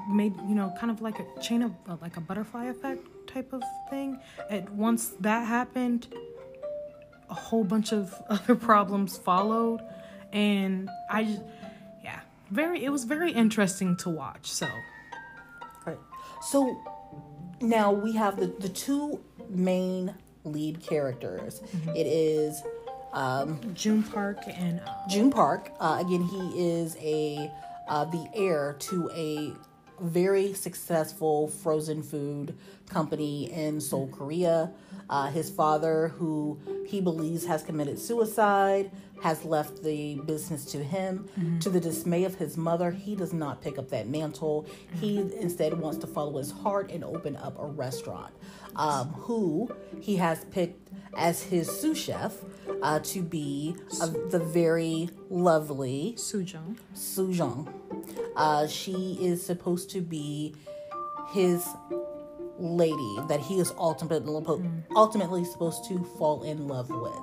made 0.10 0.34
you 0.48 0.56
know 0.56 0.74
kind 0.80 0.90
of 0.90 1.02
like 1.02 1.20
a 1.20 1.26
chain 1.42 1.62
of 1.62 1.74
like 2.02 2.16
a 2.16 2.22
butterfly 2.22 2.68
effect 2.68 3.06
type 3.30 3.54
of 3.54 3.64
thing. 3.90 4.20
And 4.50 4.70
once 4.70 5.10
that 5.20 5.48
happened, 5.48 6.08
a 7.30 7.34
whole 7.34 7.64
bunch 7.64 7.94
of 7.94 8.14
other 8.30 8.56
problems 8.56 9.18
followed, 9.18 9.82
and 10.34 10.90
I 11.10 11.24
just 11.24 11.42
yeah, 12.04 12.20
very 12.52 12.84
it 12.84 12.90
was 12.90 13.04
very 13.04 13.32
interesting 13.32 13.96
to 13.98 14.10
watch. 14.10 14.52
So, 14.52 14.68
right. 15.86 16.00
So 16.50 16.78
now 17.62 17.92
we 17.92 18.14
have 18.14 18.40
the 18.40 18.48
the 18.60 18.70
two 18.70 19.20
main 19.50 20.14
lead 20.44 20.82
characters. 20.82 21.60
Mm-hmm. 21.60 21.90
It 21.96 22.08
is 22.08 22.62
um, 23.14 23.60
Joon 23.74 24.04
Park 24.04 24.40
and 24.48 24.80
uh, 24.82 24.94
Joon 25.10 25.32
Park. 25.32 25.72
Uh, 25.80 25.98
again, 26.00 26.24
he 26.24 26.80
is 26.80 26.96
a 26.98 27.52
uh, 27.88 28.06
the 28.06 28.30
heir 28.36 28.76
to 28.80 29.10
a 29.14 29.54
very 30.02 30.54
successful 30.54 31.48
frozen 31.48 32.04
food 32.04 32.56
company 32.90 33.52
in 33.52 33.80
Seoul, 33.82 34.08
Korea. 34.08 34.72
Uh, 35.10 35.28
his 35.32 35.50
father, 35.50 36.10
who 36.10 36.60
he 36.86 37.02
believes 37.02 37.46
has 37.46 37.64
committed 37.64 37.98
suicide, 37.98 38.92
has 39.22 39.44
left 39.44 39.84
the 39.84 40.16
business 40.26 40.66
to 40.66 40.84
him. 40.84 41.28
Mm-hmm. 41.38 41.60
To 41.60 41.70
the 41.70 41.80
dismay 41.80 42.24
of 42.24 42.36
his 42.36 42.58
mother, 42.58 42.92
he 42.92 43.16
does 43.16 43.34
not 43.34 43.62
pick 43.62 43.78
up 43.78 43.90
that 43.90 44.08
mantle. 44.08 44.66
He 45.00 45.18
instead 45.18 45.74
wants 45.74 45.98
to 46.00 46.08
follow 46.08 46.38
his 46.38 46.52
heart 46.52 46.92
and 46.92 47.04
open 47.04 47.36
up 47.36 47.60
a 47.60 47.66
restaurant. 47.66 48.34
Um, 48.76 49.10
who 49.10 49.76
he 50.00 50.16
has 50.18 50.46
picked 50.46 50.90
as 51.18 51.42
his 51.42 51.68
sous 51.68 51.98
chef 51.98 52.36
uh, 52.82 53.00
to 53.00 53.22
be 53.22 53.76
uh, 54.00 54.08
the 54.30 54.40
very 54.40 55.10
lovely 55.30 56.14
Sujong. 56.18 56.78
Sujong. 56.96 57.68
Uh, 58.36 58.68
she 58.68 59.18
is 59.20 59.46
supposed 59.46 59.90
to 59.90 60.02
be 60.02 60.56
his 61.32 61.68
lady 62.60 63.18
that 63.28 63.40
he 63.40 63.60
is 63.60 63.72
ultimately 63.78 64.44
ultimately 64.96 65.46
supposed 65.46 65.86
to 65.86 66.04
fall 66.18 66.44
in 66.44 66.68
love 66.68 66.90
with. 66.90 67.20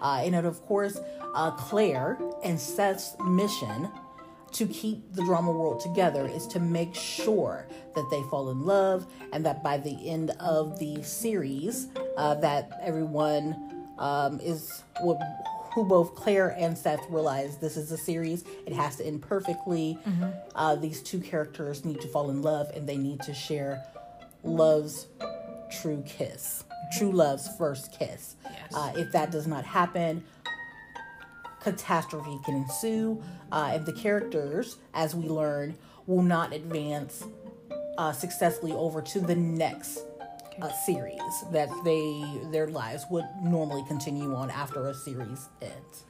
Uh, 0.00 0.22
and 0.24 0.34
of 0.34 0.60
course, 0.62 0.98
uh, 1.34 1.50
Claire 1.52 2.18
and 2.44 2.58
Seth's 2.58 3.16
mission 3.24 3.88
to 4.52 4.66
keep 4.66 5.12
the 5.14 5.22
drama 5.24 5.52
world 5.52 5.80
together 5.80 6.26
is 6.26 6.46
to 6.46 6.60
make 6.60 6.94
sure 6.94 7.66
that 7.94 8.08
they 8.10 8.22
fall 8.30 8.50
in 8.50 8.64
love 8.64 9.06
and 9.32 9.44
that 9.44 9.62
by 9.62 9.76
the 9.76 10.08
end 10.08 10.30
of 10.40 10.78
the 10.78 11.02
series 11.02 11.88
uh, 12.16 12.34
that 12.34 12.78
everyone 12.82 13.86
um, 13.98 14.40
is 14.40 14.84
who 15.74 15.84
both 15.84 16.14
Claire 16.14 16.56
and 16.58 16.76
Seth 16.76 17.04
realize 17.10 17.58
this 17.58 17.76
is 17.76 17.92
a 17.92 17.98
series. 17.98 18.44
It 18.66 18.72
has 18.72 18.96
to 18.96 19.06
end 19.06 19.22
perfectly. 19.22 19.98
Mm-hmm. 20.06 20.30
Uh, 20.54 20.76
these 20.76 21.02
two 21.02 21.20
characters 21.20 21.84
need 21.84 22.00
to 22.00 22.08
fall 22.08 22.30
in 22.30 22.42
love 22.42 22.70
and 22.74 22.88
they 22.88 22.96
need 22.96 23.20
to 23.20 23.34
share 23.34 23.84
love's 24.42 25.06
true 25.70 26.02
kiss, 26.06 26.64
true 26.96 27.12
love's 27.12 27.48
first 27.56 27.92
kiss. 27.92 28.36
Yes. 28.44 28.74
Uh, 28.74 28.92
if 28.96 29.12
that 29.12 29.30
does 29.30 29.46
not 29.46 29.64
happen, 29.64 30.24
catastrophe 31.60 32.38
can 32.44 32.54
ensue. 32.56 33.22
Uh, 33.52 33.72
if 33.74 33.84
the 33.84 33.92
characters, 33.92 34.76
as 34.94 35.14
we 35.14 35.28
learn, 35.28 35.76
will 36.06 36.22
not 36.22 36.52
advance 36.52 37.24
uh, 37.98 38.12
successfully 38.12 38.72
over 38.72 39.02
to 39.02 39.20
the 39.20 39.34
next 39.34 40.00
uh, 40.62 40.70
series 40.86 41.20
that 41.52 41.68
they 41.84 42.24
their 42.50 42.66
lives 42.68 43.04
would 43.10 43.26
normally 43.42 43.84
continue 43.86 44.34
on 44.34 44.50
after 44.50 44.88
a 44.88 44.94
series 44.94 45.48
ends. 45.62 46.04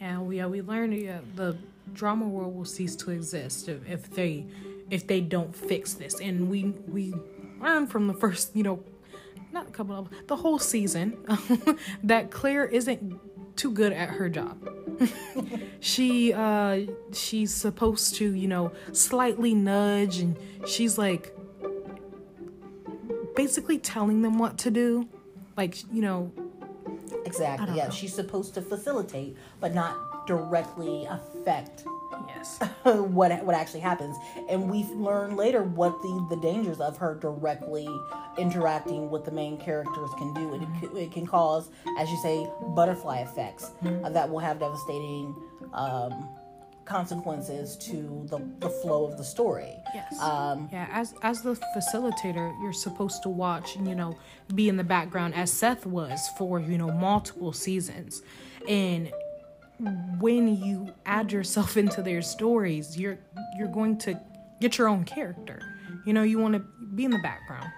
Yeah, 0.00 0.20
we 0.20 0.40
uh, 0.40 0.48
we 0.48 0.62
learned 0.62 1.08
uh, 1.08 1.18
the 1.36 1.56
drama 1.92 2.26
world 2.26 2.54
will 2.56 2.64
cease 2.64 2.96
to 2.96 3.10
exist 3.10 3.68
if, 3.68 3.88
if 3.88 4.10
they 4.10 4.46
if 4.90 5.06
they 5.06 5.20
don't 5.20 5.54
fix 5.54 5.94
this, 5.94 6.20
and 6.20 6.48
we 6.48 6.64
we 6.88 7.14
learned 7.60 7.90
from 7.90 8.06
the 8.06 8.14
first 8.14 8.54
you 8.56 8.62
know 8.62 8.82
not 9.52 9.68
a 9.68 9.70
couple 9.70 9.96
of 9.96 10.08
the 10.26 10.36
whole 10.36 10.58
season 10.58 11.16
that 12.04 12.30
Claire 12.30 12.66
isn't 12.66 13.20
too 13.56 13.70
good 13.70 13.92
at 13.92 14.10
her 14.10 14.28
job. 14.28 14.56
she 15.80 16.32
uh 16.32 16.80
she's 17.12 17.52
supposed 17.52 18.14
to, 18.16 18.32
you 18.34 18.48
know, 18.48 18.72
slightly 18.92 19.54
nudge 19.54 20.18
and 20.18 20.38
she's 20.66 20.98
like 20.98 21.36
basically 23.36 23.78
telling 23.78 24.22
them 24.22 24.38
what 24.38 24.58
to 24.58 24.70
do. 24.70 25.08
Like, 25.56 25.82
you 25.92 26.00
know, 26.00 26.32
exactly. 27.24 27.76
Yeah, 27.76 27.84
know. 27.84 27.90
she's 27.90 28.14
supposed 28.14 28.54
to 28.54 28.62
facilitate 28.62 29.36
but 29.58 29.74
not 29.74 30.26
directly 30.26 31.06
affect 31.06 31.84
yes 32.34 32.60
what 32.82 33.44
what 33.44 33.54
actually 33.54 33.80
happens 33.80 34.16
and 34.48 34.70
we 34.70 34.84
learn 34.94 35.36
later 35.36 35.62
what 35.62 36.00
the 36.02 36.26
the 36.30 36.36
dangers 36.40 36.80
of 36.80 36.96
her 36.96 37.14
directly 37.14 37.88
interacting 38.38 39.10
with 39.10 39.24
the 39.24 39.30
main 39.30 39.58
characters 39.58 40.10
can 40.18 40.32
do 40.34 40.54
it, 40.54 40.60
mm-hmm. 40.60 40.96
it, 40.96 41.12
can 41.12 41.26
cause 41.26 41.70
as 41.98 42.10
you 42.10 42.16
say 42.18 42.46
butterfly 42.74 43.18
effects 43.18 43.70
mm-hmm. 43.82 44.04
uh, 44.04 44.10
that 44.10 44.28
will 44.28 44.38
have 44.38 44.58
devastating 44.58 45.34
um, 45.74 46.28
consequences 46.90 47.76
to 47.76 48.26
the, 48.28 48.38
the 48.58 48.68
flow 48.68 49.04
of 49.04 49.16
the 49.16 49.22
story. 49.22 49.76
Yes. 49.94 50.18
Um, 50.20 50.68
yeah. 50.72 50.88
As 50.90 51.14
as 51.22 51.40
the 51.42 51.54
facilitator, 51.76 52.52
you're 52.60 52.72
supposed 52.72 53.22
to 53.22 53.28
watch 53.28 53.76
and 53.76 53.86
you 53.86 53.94
know 53.94 54.18
be 54.54 54.68
in 54.68 54.76
the 54.76 54.84
background 54.84 55.34
as 55.34 55.52
Seth 55.52 55.86
was 55.86 56.28
for 56.36 56.58
you 56.58 56.76
know 56.76 56.90
multiple 56.90 57.52
seasons, 57.52 58.22
and 58.68 59.12
when 60.18 60.62
you 60.62 60.92
add 61.06 61.32
yourself 61.32 61.76
into 61.82 62.02
their 62.02 62.22
stories, 62.22 62.98
you're 62.98 63.18
you're 63.58 63.68
going 63.68 63.98
to 63.98 64.20
get 64.60 64.78
your 64.78 64.88
own 64.88 65.04
character. 65.04 65.60
You 66.04 66.12
know, 66.12 66.22
you 66.22 66.38
want 66.38 66.54
to 66.54 66.60
be 66.94 67.04
in 67.04 67.10
the 67.10 67.18
background. 67.18 67.70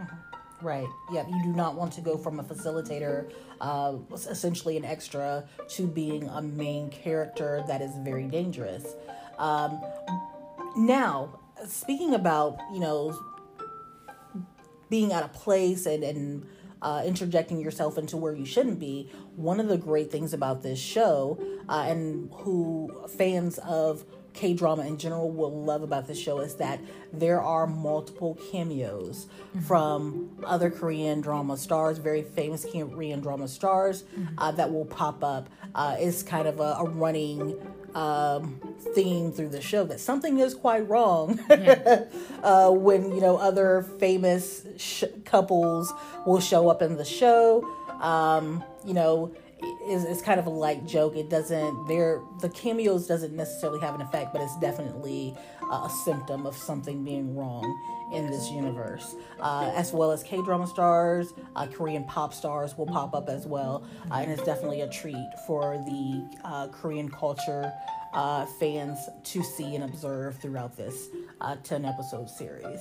Right. 0.61 0.87
Yeah. 1.13 1.27
You 1.27 1.43
do 1.43 1.53
not 1.53 1.75
want 1.75 1.93
to 1.95 2.01
go 2.01 2.17
from 2.17 2.39
a 2.39 2.45
facilitator, 2.45 3.33
uh, 3.61 3.95
essentially 4.13 4.77
an 4.77 4.85
extra, 4.85 5.45
to 5.71 5.87
being 5.89 6.29
a 6.29 6.41
main 6.41 6.89
character. 6.91 7.65
That 7.67 7.83
is 7.83 7.91
very 7.97 8.29
dangerous. 8.29 8.95
Um, 9.39 9.81
now, 10.77 11.41
speaking 11.67 12.15
about 12.15 12.59
you 12.73 12.81
know 12.81 13.19
being 14.89 15.13
out 15.13 15.25
of 15.25 15.33
place 15.33 15.87
and 15.87 16.05
and 16.05 16.47
uh, 16.83 17.03
interjecting 17.07 17.61
yourself 17.61 17.97
into 17.97 18.17
where 18.17 18.35
you 18.35 18.45
shouldn't 18.45 18.79
be. 18.79 19.09
One 19.37 19.61
of 19.61 19.69
the 19.69 19.79
great 19.79 20.11
things 20.11 20.35
about 20.35 20.63
this 20.63 20.79
show, 20.79 21.39
uh, 21.69 21.85
and 21.89 22.31
who 22.33 22.93
fans 23.09 23.59
of 23.59 24.05
K 24.35 24.55
drama 24.55 24.87
in 24.87 24.97
general 24.97 25.31
will 25.31 25.63
love 25.63 25.83
about 25.83 26.07
this 26.07 26.19
show 26.19 26.41
is 26.41 26.55
that 26.57 26.81
there 27.13 27.41
are 27.41 27.67
multiple 27.67 28.39
cameos 28.51 29.27
mm-hmm. 29.27 29.61
from 29.61 30.31
other 30.45 30.71
Korean 30.71 31.21
drama 31.21 31.57
stars, 31.57 31.99
very 31.99 32.23
famous 32.23 32.65
Korean 32.65 33.21
drama 33.21 33.49
stars 33.49 34.05
mm-hmm. 34.05 34.39
uh, 34.39 34.53
that 34.53 34.73
will 34.73 34.87
pop 34.87 35.23
up. 35.23 35.51
Uh, 35.75 35.97
it's 35.99 36.23
kind 36.23 36.49
of 36.49 36.61
a, 36.61 36.77
a 36.79 36.85
running 36.85 37.61
um, 37.95 38.61
theme 38.95 39.33
through 39.33 39.51
the 39.51 39.61
show 39.61 39.85
that 39.85 40.01
something 40.01 40.39
is 40.39 40.55
quite 40.55 40.89
wrong 40.89 41.39
yeah. 41.51 42.05
uh, 42.43 42.71
when 42.71 43.13
you 43.13 43.21
know 43.21 43.37
other 43.37 43.83
famous 43.99 44.67
sh- 44.77 45.05
couples 45.25 45.93
will 46.27 46.41
show 46.41 46.69
up 46.69 46.83
in 46.83 46.97
the 46.97 47.05
show. 47.05 47.69
Um, 48.01 48.65
you 48.85 48.95
know, 48.95 49.33
is 49.87 50.05
it's 50.05 50.23
kind 50.23 50.41
of 50.41 50.47
a 50.47 50.51
light 50.51 50.87
joke. 50.87 51.17
It 51.17 51.29
doesn't 51.29 51.87
there 51.87 52.21
the 52.41 52.49
cameos 52.49 53.07
doesn't 53.07 53.35
necessarily 53.35 53.81
have 53.81 53.95
an 53.95 54.01
effect, 54.01 54.33
but 54.33 54.43
it's 54.43 54.59
definitely 54.59 55.37
a 55.71 55.89
symptom 56.05 56.47
of 56.47 56.57
something 56.57 57.03
being 57.05 57.35
wrong 57.35 57.65
in 58.13 58.31
this 58.31 58.51
universe. 58.51 59.15
Uh, 59.41 59.73
as 59.75 59.93
well 59.93 60.11
as 60.11 60.23
K 60.23 60.37
drama 60.43 60.67
stars, 60.67 61.33
uh, 61.57 61.67
Korean 61.67 62.05
pop 62.05 62.33
stars 62.33 62.77
will 62.77 62.87
pop 62.87 63.15
up 63.15 63.29
as 63.29 63.47
well, 63.47 63.85
uh, 64.11 64.15
and 64.17 64.31
it's 64.31 64.43
definitely 64.43 64.83
a 64.83 64.89
treat 64.89 65.29
for 65.47 65.77
the 65.87 66.39
uh, 66.45 66.69
Korean 66.69 67.11
culture. 67.11 67.73
Uh, 68.15 68.45
fans 68.61 69.09
to 69.25 69.43
see 69.43 69.75
and 69.75 69.85
observe 69.85 70.37
throughout 70.37 70.77
this 70.77 71.09
10 71.65 71.87
episode 71.87 72.29
series. 72.29 72.79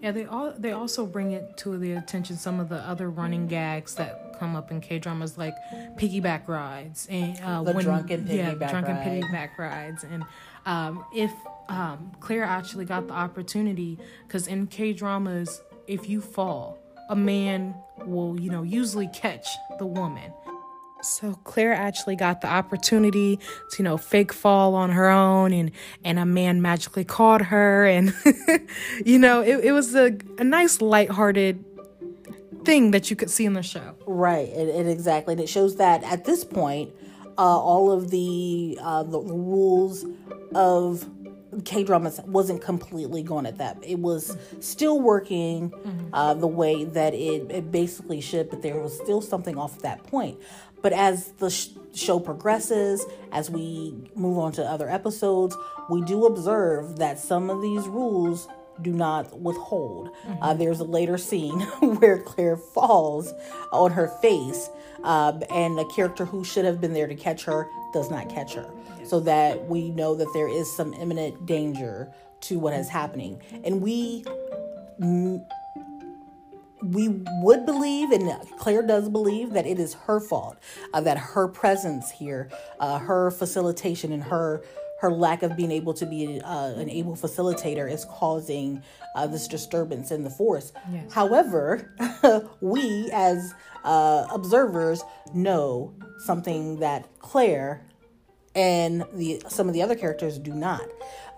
Yeah, 0.00 0.12
they 0.12 0.24
all 0.24 0.52
they 0.56 0.70
also 0.70 1.04
bring 1.04 1.32
it 1.32 1.56
to 1.58 1.76
the 1.78 1.92
attention 1.94 2.36
some 2.36 2.60
of 2.60 2.68
the 2.68 2.76
other 2.76 3.10
running 3.10 3.48
gags 3.48 3.94
that 3.94 4.36
come 4.38 4.54
up 4.54 4.70
in 4.70 4.80
K 4.80 4.98
dramas 4.98 5.38
like 5.38 5.54
piggyback 5.98 6.46
rides 6.46 7.08
and 7.10 7.36
uh, 7.42 7.62
the 7.62 7.72
when, 7.72 7.84
drunken 7.84 8.24
piggyback 8.24 8.60
yeah, 8.60 8.70
drunken 8.70 8.96
ride. 8.96 9.22
piggyback 9.22 9.58
rides 9.58 10.04
and 10.04 10.24
um, 10.66 11.04
if 11.14 11.32
um, 11.68 12.12
Claire 12.20 12.44
actually 12.44 12.84
got 12.84 13.08
the 13.08 13.14
opportunity 13.14 13.98
because 14.26 14.46
in 14.46 14.66
K 14.66 14.92
dramas 14.92 15.62
if 15.86 16.08
you 16.08 16.20
fall 16.20 16.78
a 17.10 17.16
man 17.16 17.74
will 18.04 18.38
you 18.40 18.50
know 18.50 18.62
usually 18.62 19.08
catch 19.08 19.48
the 19.78 19.86
woman 19.86 20.32
so 21.02 21.34
Claire 21.44 21.72
actually 21.72 22.16
got 22.16 22.40
the 22.40 22.48
opportunity 22.48 23.36
to, 23.36 23.78
you 23.78 23.84
know, 23.84 23.96
fake 23.96 24.32
fall 24.32 24.74
on 24.74 24.90
her 24.90 25.08
own 25.08 25.52
and, 25.52 25.70
and 26.04 26.18
a 26.18 26.26
man 26.26 26.62
magically 26.62 27.04
caught 27.04 27.42
her. 27.42 27.86
And, 27.86 28.14
you 29.04 29.18
know, 29.18 29.42
it, 29.42 29.66
it 29.66 29.72
was 29.72 29.94
a, 29.94 30.16
a 30.38 30.44
nice 30.44 30.80
lighthearted 30.80 31.64
thing 32.64 32.90
that 32.90 33.10
you 33.10 33.16
could 33.16 33.30
see 33.30 33.44
in 33.44 33.52
the 33.52 33.62
show. 33.62 33.94
Right. 34.06 34.48
It, 34.48 34.68
it 34.68 34.86
exactly. 34.88 35.32
And 35.32 35.40
it 35.40 35.48
shows 35.48 35.76
that 35.76 36.02
at 36.02 36.24
this 36.24 36.44
point, 36.44 36.92
uh, 37.38 37.42
all 37.42 37.92
of 37.92 38.10
the, 38.10 38.78
uh, 38.80 39.02
the 39.02 39.20
rules 39.20 40.04
of 40.54 41.06
K 41.64 41.84
dramas 41.84 42.20
wasn't 42.26 42.62
completely 42.62 43.22
gone 43.22 43.46
at 43.46 43.58
that. 43.58 43.78
It 43.82 43.98
was 43.98 44.36
still 44.60 45.00
working 45.00 45.70
mm-hmm. 45.70 46.14
uh, 46.14 46.34
the 46.34 46.46
way 46.46 46.84
that 46.84 47.14
it, 47.14 47.50
it 47.50 47.70
basically 47.70 48.20
should, 48.20 48.50
but 48.50 48.62
there 48.62 48.78
was 48.80 48.96
still 48.98 49.20
something 49.20 49.56
off 49.56 49.76
at 49.76 49.82
that 49.82 50.06
point. 50.06 50.38
But 50.82 50.92
as 50.92 51.32
the 51.32 51.50
sh- 51.50 51.68
show 51.94 52.20
progresses, 52.20 53.04
as 53.32 53.50
we 53.50 53.94
move 54.14 54.38
on 54.38 54.52
to 54.52 54.64
other 54.64 54.88
episodes, 54.88 55.56
we 55.90 56.02
do 56.02 56.26
observe 56.26 56.98
that 56.98 57.18
some 57.18 57.50
of 57.50 57.62
these 57.62 57.86
rules 57.88 58.46
do 58.82 58.92
not 58.92 59.40
withhold. 59.40 60.10
Mm-hmm. 60.26 60.42
Uh, 60.42 60.54
there's 60.54 60.80
a 60.80 60.84
later 60.84 61.18
scene 61.18 61.60
where 61.80 62.18
Claire 62.18 62.56
falls 62.56 63.32
on 63.72 63.92
her 63.92 64.08
face, 64.20 64.68
uh, 65.02 65.38
and 65.50 65.78
a 65.78 65.84
character 65.86 66.24
who 66.24 66.44
should 66.44 66.64
have 66.64 66.80
been 66.80 66.92
there 66.92 67.06
to 67.06 67.14
catch 67.14 67.44
her 67.44 67.68
does 67.96 68.10
not 68.10 68.28
catch 68.28 68.52
her. 68.54 68.68
So 69.04 69.20
that 69.20 69.66
we 69.66 69.90
know 69.90 70.14
that 70.14 70.30
there 70.34 70.48
is 70.48 70.66
some 70.76 70.92
imminent 70.94 71.46
danger 71.46 72.12
to 72.42 72.58
what 72.58 72.74
is 72.74 72.88
happening. 72.88 73.40
And 73.64 73.80
we 73.80 74.24
we 76.82 77.08
would 77.42 77.64
believe, 77.64 78.10
and 78.10 78.30
Claire 78.58 78.82
does 78.82 79.08
believe, 79.08 79.52
that 79.54 79.66
it 79.66 79.78
is 79.78 79.94
her 79.94 80.20
fault, 80.20 80.56
uh, 80.92 81.00
that 81.00 81.18
her 81.18 81.48
presence 81.48 82.10
here, 82.10 82.50
uh, 82.78 82.98
her 82.98 83.30
facilitation, 83.30 84.12
and 84.12 84.22
her 84.22 84.62
her 85.00 85.10
lack 85.10 85.42
of 85.42 85.56
being 85.56 85.70
able 85.70 85.94
to 85.94 86.06
be 86.06 86.40
uh, 86.40 86.72
an 86.74 86.88
able 86.88 87.14
facilitator 87.14 87.90
is 87.90 88.04
causing 88.06 88.82
uh, 89.14 89.26
this 89.26 89.46
disturbance 89.46 90.10
in 90.10 90.24
the 90.24 90.30
force. 90.30 90.72
Yes. 90.90 91.12
However, 91.12 91.94
we 92.60 93.10
as 93.12 93.54
uh, 93.84 94.26
observers 94.32 95.02
know 95.34 95.94
something 96.18 96.80
that 96.80 97.08
Claire 97.18 97.84
and 98.54 99.04
the 99.12 99.42
some 99.48 99.68
of 99.68 99.74
the 99.74 99.82
other 99.82 99.94
characters 99.94 100.38
do 100.38 100.54
not. 100.54 100.88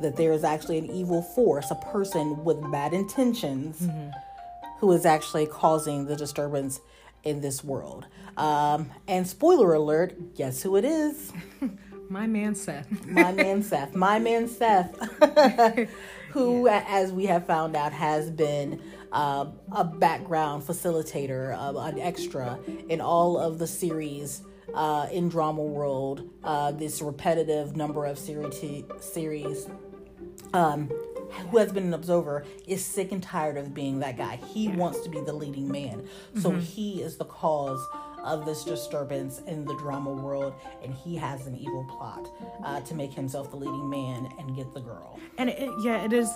That 0.00 0.16
there 0.16 0.32
is 0.32 0.44
actually 0.44 0.78
an 0.78 0.86
evil 0.86 1.22
force, 1.22 1.72
a 1.72 1.74
person 1.74 2.44
with 2.44 2.58
bad 2.70 2.92
intentions. 2.92 3.80
Mm-hmm 3.80 4.10
who 4.78 4.92
is 4.92 5.04
actually 5.04 5.46
causing 5.46 6.06
the 6.06 6.16
disturbance 6.16 6.80
in 7.24 7.40
this 7.40 7.62
world. 7.64 8.06
Um, 8.36 8.90
and 9.08 9.26
spoiler 9.26 9.74
alert, 9.74 10.36
guess 10.36 10.62
who 10.62 10.76
it 10.76 10.84
is? 10.84 11.32
My 12.08 12.26
man 12.26 12.54
Seth. 12.54 13.06
My 13.06 13.32
man 13.32 13.62
Seth. 13.62 13.94
My 13.94 14.18
man 14.18 14.48
Seth, 14.48 14.96
who, 16.30 16.66
yeah. 16.66 16.84
as 16.88 17.12
we 17.12 17.26
have 17.26 17.46
found 17.46 17.76
out, 17.76 17.92
has 17.92 18.30
been 18.30 18.80
uh, 19.12 19.46
a 19.72 19.84
background 19.84 20.62
facilitator, 20.62 21.54
uh, 21.54 21.78
an 21.78 21.98
extra 21.98 22.58
in 22.88 23.00
all 23.00 23.38
of 23.38 23.58
the 23.58 23.66
series 23.66 24.42
uh, 24.74 25.06
in 25.12 25.28
Drama 25.28 25.62
World. 25.62 26.30
Uh, 26.42 26.72
this 26.72 27.02
repetitive 27.02 27.76
number 27.76 28.06
of 28.06 28.18
series, 28.18 28.58
series 29.00 29.68
um, 30.54 30.90
who 31.50 31.58
has 31.58 31.72
been 31.72 31.84
an 31.84 31.94
observer 31.94 32.44
is 32.66 32.82
sick 32.82 33.12
and 33.12 33.22
tired 33.22 33.58
of 33.58 33.74
being 33.74 34.00
that 34.00 34.16
guy. 34.16 34.36
He 34.36 34.64
yeah. 34.64 34.76
wants 34.76 35.00
to 35.00 35.10
be 35.10 35.20
the 35.20 35.34
leading 35.34 35.70
man. 35.70 36.08
So 36.36 36.50
mm-hmm. 36.50 36.60
he 36.60 37.02
is 37.02 37.18
the 37.18 37.26
cause 37.26 37.86
of 38.24 38.44
this 38.44 38.64
disturbance 38.64 39.40
in 39.46 39.64
the 39.64 39.74
drama 39.76 40.10
world, 40.10 40.54
and 40.82 40.92
he 40.94 41.16
has 41.16 41.46
an 41.46 41.56
evil 41.56 41.84
plot 41.84 42.28
uh, 42.64 42.80
to 42.82 42.94
make 42.94 43.12
himself 43.12 43.50
the 43.50 43.56
leading 43.56 43.88
man 43.88 44.28
and 44.38 44.54
get 44.56 44.72
the 44.74 44.80
girl. 44.80 45.18
And 45.38 45.50
it, 45.50 45.70
yeah, 45.82 46.04
it 46.04 46.12
is. 46.12 46.30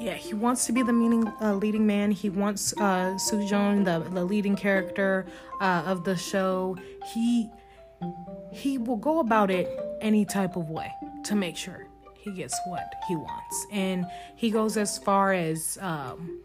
Yeah, 0.00 0.14
he 0.14 0.34
wants 0.34 0.66
to 0.66 0.72
be 0.72 0.82
the 0.82 0.92
meaning 0.92 1.26
uh, 1.40 1.54
leading 1.54 1.86
man. 1.86 2.10
He 2.10 2.30
wants 2.30 2.72
uh, 2.78 3.16
Sujong, 3.16 3.84
the 3.84 4.08
the 4.10 4.24
leading 4.24 4.56
character 4.56 5.26
uh, 5.60 5.82
of 5.86 6.04
the 6.04 6.16
show. 6.16 6.76
He 7.12 7.50
he 8.52 8.78
will 8.78 8.96
go 8.96 9.20
about 9.20 9.50
it 9.50 9.68
any 10.00 10.24
type 10.24 10.56
of 10.56 10.70
way 10.70 10.90
to 11.24 11.34
make 11.34 11.56
sure 11.56 11.86
he 12.18 12.32
gets 12.32 12.58
what 12.66 12.92
he 13.06 13.16
wants. 13.16 13.66
And 13.72 14.06
he 14.36 14.50
goes 14.50 14.76
as 14.76 14.98
far 14.98 15.32
as 15.32 15.78
um, 15.80 16.40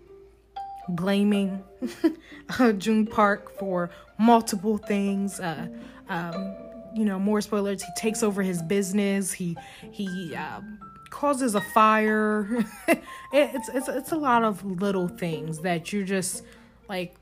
blaming 0.90 1.64
uh, 2.60 2.74
Joon 2.74 3.08
Park 3.08 3.58
for 3.58 3.90
multiple 4.18 4.78
things. 4.78 5.40
Uh, 5.40 5.68
um, 6.10 6.56
you 6.96 7.06
know, 7.06 7.20
more 7.20 7.42
spoilers. 7.42 7.82
He 7.82 7.92
takes 7.98 8.24
over 8.24 8.42
his 8.42 8.62
business. 8.62 9.32
He 9.32 9.58
he 9.92 10.36
uh, 10.36 10.62
causes 11.10 11.56
a 11.56 11.62
fire. 11.74 12.66
it's 13.34 13.70
it's 13.70 13.88
it's 13.88 14.12
a 14.12 14.18
lot 14.18 14.44
of 14.44 14.64
little 14.64 15.08
things 15.08 15.60
that 15.60 15.92
you're 15.92 16.04
just 16.06 16.44
like 16.88 17.16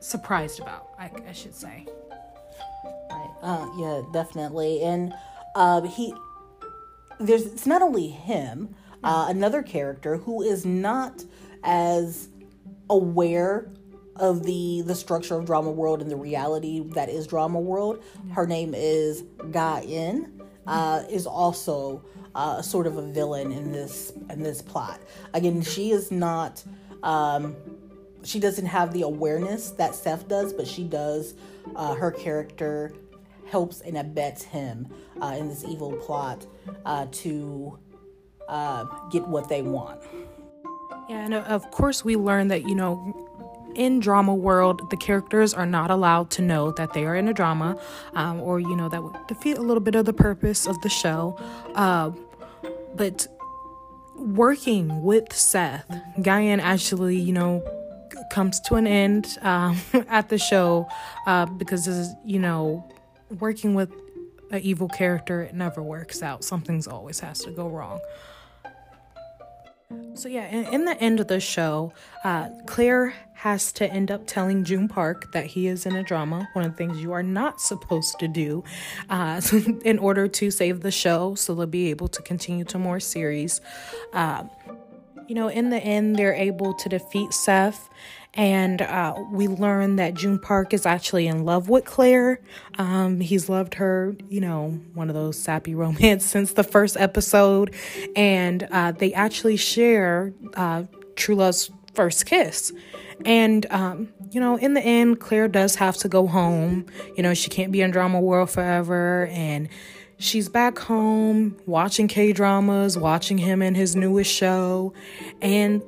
surprised 0.00 0.60
about. 0.60 0.88
I, 0.98 1.10
I 1.28 1.32
should 1.32 1.54
say. 1.54 1.86
Right. 3.10 3.34
Uh, 3.42 3.68
yeah, 3.78 4.02
definitely. 4.12 4.82
And 4.82 5.14
uh, 5.54 5.82
he 5.82 6.14
there's 7.20 7.46
it's 7.46 7.66
not 7.66 7.82
only 7.82 8.08
him, 8.08 8.74
uh, 9.04 9.26
another 9.28 9.62
character 9.62 10.16
who 10.16 10.42
is 10.42 10.64
not 10.64 11.24
as 11.64 12.28
aware 12.90 13.70
of 14.16 14.44
the 14.44 14.82
the 14.82 14.94
structure 14.94 15.36
of 15.36 15.46
drama 15.46 15.70
world 15.70 16.02
and 16.02 16.10
the 16.10 16.16
reality 16.16 16.80
that 16.90 17.08
is 17.08 17.26
drama 17.26 17.60
world. 17.60 18.02
Her 18.32 18.46
name 18.46 18.74
is 18.74 19.24
Ga 19.50 19.80
In. 19.80 20.40
Uh, 20.64 21.02
is 21.10 21.26
also 21.26 22.04
uh, 22.36 22.62
sort 22.62 22.86
of 22.86 22.96
a 22.96 23.02
villain 23.02 23.50
in 23.50 23.72
this 23.72 24.12
in 24.30 24.42
this 24.42 24.62
plot. 24.62 25.00
Again, 25.34 25.62
she 25.62 25.90
is 25.90 26.10
not. 26.12 26.62
Um, 27.02 27.56
she 28.24 28.38
doesn't 28.38 28.66
have 28.66 28.92
the 28.92 29.02
awareness 29.02 29.70
that 29.70 29.96
Seth 29.96 30.28
does, 30.28 30.52
but 30.52 30.68
she 30.68 30.84
does. 30.84 31.34
Uh, 31.74 31.94
her 31.94 32.12
character 32.12 32.94
helps 33.46 33.80
and 33.80 33.96
abets 33.96 34.44
him 34.44 34.88
uh, 35.20 35.34
in 35.38 35.48
this 35.48 35.64
evil 35.64 35.92
plot 35.94 36.46
uh, 36.86 37.06
to 37.10 37.78
uh, 38.48 38.84
get 39.10 39.26
what 39.26 39.48
they 39.48 39.62
want. 39.62 40.00
Yeah, 41.08 41.24
and 41.24 41.34
of 41.34 41.70
course, 41.70 42.04
we 42.04 42.16
learn 42.16 42.48
that, 42.48 42.68
you 42.68 42.74
know, 42.74 43.28
in 43.74 44.00
drama 44.00 44.34
world 44.34 44.90
the 44.90 44.96
characters 44.98 45.54
are 45.54 45.64
not 45.64 45.90
allowed 45.90 46.30
to 46.30 46.42
know 46.42 46.72
that 46.72 46.92
they 46.92 47.06
are 47.06 47.16
in 47.16 47.26
a 47.26 47.32
drama 47.32 47.74
um, 48.12 48.38
or 48.42 48.60
you 48.60 48.76
know 48.76 48.86
that 48.90 49.02
would 49.02 49.16
defeat 49.28 49.56
a 49.56 49.62
little 49.62 49.80
bit 49.80 49.94
of 49.94 50.04
the 50.04 50.12
purpose 50.12 50.66
of 50.66 50.78
the 50.82 50.90
show 50.90 51.34
uh, 51.74 52.10
but 52.94 53.26
working 54.14 55.02
with 55.02 55.32
seth 55.32 55.90
Ga-In 56.20 56.60
actually 56.60 57.16
you 57.16 57.32
know 57.32 57.64
comes 58.30 58.60
to 58.60 58.74
an 58.74 58.86
end 58.86 59.38
um, 59.40 59.78
at 60.08 60.28
the 60.28 60.36
show 60.36 60.86
uh, 61.26 61.46
because 61.46 62.14
you 62.26 62.38
know 62.38 62.84
working 63.40 63.74
with 63.74 63.90
an 64.52 64.60
evil 64.60 64.88
character, 64.88 65.42
it 65.42 65.54
never 65.54 65.82
works 65.82 66.22
out. 66.22 66.44
Something's 66.44 66.86
always 66.86 67.20
has 67.20 67.40
to 67.40 67.50
go 67.50 67.68
wrong. 67.68 68.00
So 70.14 70.28
yeah, 70.28 70.46
in, 70.48 70.66
in 70.66 70.84
the 70.84 71.00
end 71.02 71.20
of 71.20 71.28
the 71.28 71.40
show, 71.40 71.92
uh, 72.24 72.48
Claire 72.66 73.14
has 73.34 73.72
to 73.72 73.90
end 73.90 74.10
up 74.10 74.26
telling 74.26 74.62
Joon 74.62 74.86
Park 74.86 75.32
that 75.32 75.46
he 75.46 75.66
is 75.66 75.86
in 75.86 75.96
a 75.96 76.02
drama. 76.02 76.48
One 76.52 76.64
of 76.64 76.72
the 76.72 76.76
things 76.76 77.00
you 77.00 77.12
are 77.12 77.22
not 77.22 77.60
supposed 77.60 78.18
to 78.20 78.28
do, 78.28 78.62
uh, 79.10 79.40
in 79.84 79.98
order 79.98 80.28
to 80.28 80.50
save 80.50 80.82
the 80.82 80.90
show, 80.90 81.34
so 81.34 81.54
they'll 81.54 81.66
be 81.66 81.90
able 81.90 82.08
to 82.08 82.22
continue 82.22 82.64
to 82.66 82.78
more 82.78 83.00
series. 83.00 83.60
Uh, 84.12 84.44
you 85.26 85.34
know, 85.34 85.48
in 85.48 85.70
the 85.70 85.78
end, 85.78 86.16
they're 86.16 86.34
able 86.34 86.74
to 86.74 86.88
defeat 86.88 87.32
Seth 87.32 87.88
and 88.34 88.80
uh, 88.80 89.14
we 89.30 89.46
learn 89.46 89.96
that 89.96 90.14
Joon 90.14 90.38
Park 90.38 90.72
is 90.72 90.86
actually 90.86 91.26
in 91.26 91.44
love 91.44 91.68
with 91.68 91.84
Claire. 91.84 92.40
Um, 92.78 93.20
he's 93.20 93.48
loved 93.48 93.74
her, 93.74 94.16
you 94.28 94.40
know, 94.40 94.80
one 94.94 95.10
of 95.10 95.14
those 95.14 95.38
sappy 95.38 95.74
romance 95.76 96.24
since 96.24 96.52
the 96.52 96.64
first 96.64 96.96
episode, 96.96 97.74
and 98.16 98.66
uh, 98.70 98.92
they 98.92 99.12
actually 99.12 99.56
share 99.56 100.32
uh, 100.54 100.84
True 101.16 101.36
Love's 101.36 101.70
first 101.94 102.24
kiss. 102.24 102.72
And 103.24 103.66
um, 103.70 104.08
you 104.30 104.40
know, 104.40 104.56
in 104.56 104.74
the 104.74 104.80
end, 104.80 105.20
Claire 105.20 105.48
does 105.48 105.74
have 105.76 105.96
to 105.98 106.08
go 106.08 106.26
home. 106.26 106.86
You 107.16 107.22
know, 107.22 107.34
she 107.34 107.50
can't 107.50 107.70
be 107.70 107.82
in 107.82 107.90
drama 107.90 108.18
world 108.18 108.50
forever, 108.50 109.26
and 109.30 109.68
she's 110.18 110.48
back 110.48 110.78
home 110.78 111.56
watching 111.66 112.08
K 112.08 112.32
dramas, 112.32 112.96
watching 112.96 113.36
him 113.36 113.60
in 113.60 113.74
his 113.74 113.94
newest 113.94 114.32
show, 114.32 114.94
and 115.42 115.82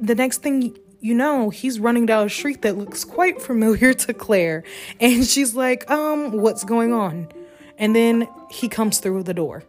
the 0.00 0.14
next 0.14 0.38
thing 0.38 0.74
you 1.00 1.14
know, 1.14 1.50
he's 1.50 1.80
running 1.80 2.06
down 2.06 2.26
a 2.26 2.30
street 2.30 2.62
that 2.62 2.76
looks 2.76 3.04
quite 3.04 3.40
familiar 3.42 3.94
to 3.94 4.14
Claire. 4.14 4.64
And 5.00 5.24
she's 5.24 5.54
like, 5.54 5.90
um, 5.90 6.32
what's 6.32 6.64
going 6.64 6.92
on? 6.92 7.28
And 7.78 7.96
then 7.96 8.28
he 8.50 8.68
comes 8.68 8.98
through 8.98 9.22
the 9.22 9.34
door. 9.34 9.64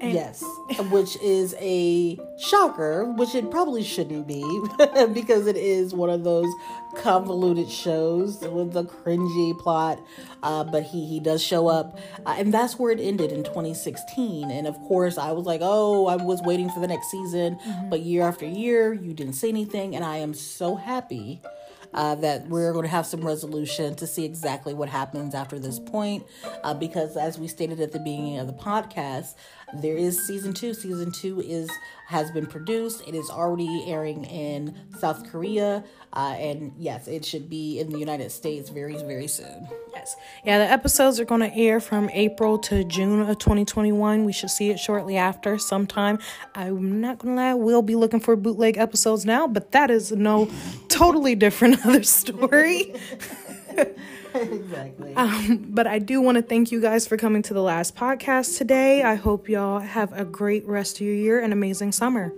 And 0.00 0.12
yes, 0.12 0.44
which 0.90 1.16
is 1.22 1.54
a 1.58 2.18
shocker, 2.38 3.04
which 3.12 3.34
it 3.34 3.50
probably 3.50 3.82
shouldn't 3.82 4.26
be 4.26 4.42
because 5.14 5.46
it 5.46 5.56
is 5.56 5.94
one 5.94 6.10
of 6.10 6.22
those 6.22 6.52
convoluted 6.96 7.70
shows 7.70 8.40
with 8.40 8.76
a 8.76 8.84
cringy 8.84 9.58
plot. 9.58 9.98
Uh, 10.42 10.64
but 10.64 10.82
he 10.82 11.06
he 11.06 11.18
does 11.18 11.42
show 11.42 11.68
up, 11.68 11.98
uh, 12.26 12.34
and 12.36 12.52
that's 12.52 12.78
where 12.78 12.92
it 12.92 13.00
ended 13.00 13.32
in 13.32 13.42
2016. 13.42 14.50
And 14.50 14.66
of 14.66 14.74
course, 14.80 15.16
I 15.16 15.32
was 15.32 15.46
like, 15.46 15.60
oh, 15.62 16.06
I 16.06 16.16
was 16.16 16.42
waiting 16.42 16.68
for 16.68 16.80
the 16.80 16.88
next 16.88 17.10
season, 17.10 17.56
mm-hmm. 17.56 17.88
but 17.88 18.00
year 18.00 18.22
after 18.22 18.44
year, 18.44 18.92
you 18.92 19.14
didn't 19.14 19.34
say 19.34 19.48
anything, 19.48 19.96
and 19.96 20.04
I 20.04 20.18
am 20.18 20.34
so 20.34 20.76
happy 20.76 21.40
uh, 21.96 22.14
that 22.16 22.46
we're 22.48 22.72
going 22.72 22.84
to 22.84 22.90
have 22.90 23.06
some 23.06 23.20
resolution 23.20 23.94
to 23.96 24.06
see 24.06 24.24
exactly 24.24 24.74
what 24.74 24.88
happens 24.88 25.34
after 25.34 25.58
this 25.58 25.78
point. 25.78 26.24
Uh, 26.62 26.74
because 26.74 27.16
as 27.16 27.38
we 27.38 27.48
stated 27.48 27.80
at 27.80 27.92
the 27.92 27.98
beginning 27.98 28.38
of 28.38 28.46
the 28.46 28.52
podcast, 28.52 29.34
there 29.74 29.96
is 29.96 30.24
season 30.24 30.52
two. 30.52 30.74
Season 30.74 31.10
two 31.10 31.40
is 31.40 31.70
has 32.06 32.30
been 32.30 32.46
produced. 32.46 33.02
It 33.06 33.14
is 33.16 33.30
already 33.30 33.84
airing 33.88 34.24
in 34.24 34.76
South 34.98 35.28
Korea, 35.30 35.82
uh, 36.12 36.36
and 36.38 36.72
yes, 36.78 37.08
it 37.08 37.24
should 37.24 37.50
be 37.50 37.80
in 37.80 37.90
the 37.90 37.98
United 37.98 38.30
States 38.30 38.70
very 38.70 38.96
very 38.96 39.26
soon. 39.26 39.68
Yes, 39.92 40.16
yeah. 40.44 40.58
The 40.58 40.70
episodes 40.70 41.18
are 41.18 41.24
going 41.24 41.40
to 41.40 41.52
air 41.54 41.80
from 41.80 42.08
April 42.10 42.58
to 42.60 42.84
June 42.84 43.20
of 43.20 43.38
2021. 43.38 44.24
We 44.24 44.32
should 44.32 44.50
see 44.50 44.70
it 44.70 44.78
shortly 44.78 45.16
after, 45.16 45.58
sometime. 45.58 46.20
I'm 46.54 47.00
not 47.00 47.18
gonna 47.18 47.34
lie, 47.34 47.54
we'll 47.54 47.82
be 47.82 47.96
looking 47.96 48.20
for 48.20 48.36
bootleg 48.36 48.76
episodes 48.78 49.26
now, 49.26 49.48
but 49.48 49.72
that 49.72 49.90
is 49.90 50.12
no 50.12 50.48
totally 50.88 51.34
different 51.34 51.84
other 51.86 52.04
story. 52.04 52.94
exactly. 54.36 55.14
Um, 55.14 55.66
but 55.70 55.86
I 55.86 55.98
do 55.98 56.20
want 56.20 56.36
to 56.36 56.42
thank 56.42 56.70
you 56.70 56.80
guys 56.80 57.06
for 57.06 57.16
coming 57.16 57.42
to 57.42 57.54
the 57.54 57.62
last 57.62 57.96
podcast 57.96 58.58
today. 58.58 59.02
I 59.02 59.14
hope 59.14 59.48
y'all 59.48 59.80
have 59.80 60.12
a 60.12 60.24
great 60.24 60.66
rest 60.66 60.96
of 60.96 61.06
your 61.06 61.14
year 61.14 61.40
and 61.40 61.52
amazing 61.52 61.92
summer. 61.92 62.32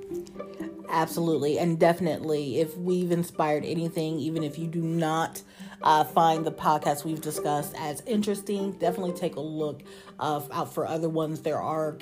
Absolutely. 0.90 1.58
And 1.58 1.78
definitely, 1.78 2.60
if 2.60 2.76
we've 2.76 3.10
inspired 3.10 3.64
anything, 3.64 4.18
even 4.18 4.42
if 4.42 4.58
you 4.58 4.66
do 4.66 4.80
not 4.80 5.42
uh, 5.82 6.04
find 6.04 6.44
the 6.44 6.52
podcast 6.52 7.04
we've 7.04 7.20
discussed 7.20 7.74
as 7.78 8.02
interesting, 8.06 8.72
definitely 8.72 9.12
take 9.12 9.36
a 9.36 9.40
look 9.40 9.82
uh, 10.18 10.40
out 10.50 10.72
for 10.72 10.86
other 10.86 11.08
ones. 11.08 11.42
There 11.42 11.60
are 11.60 11.98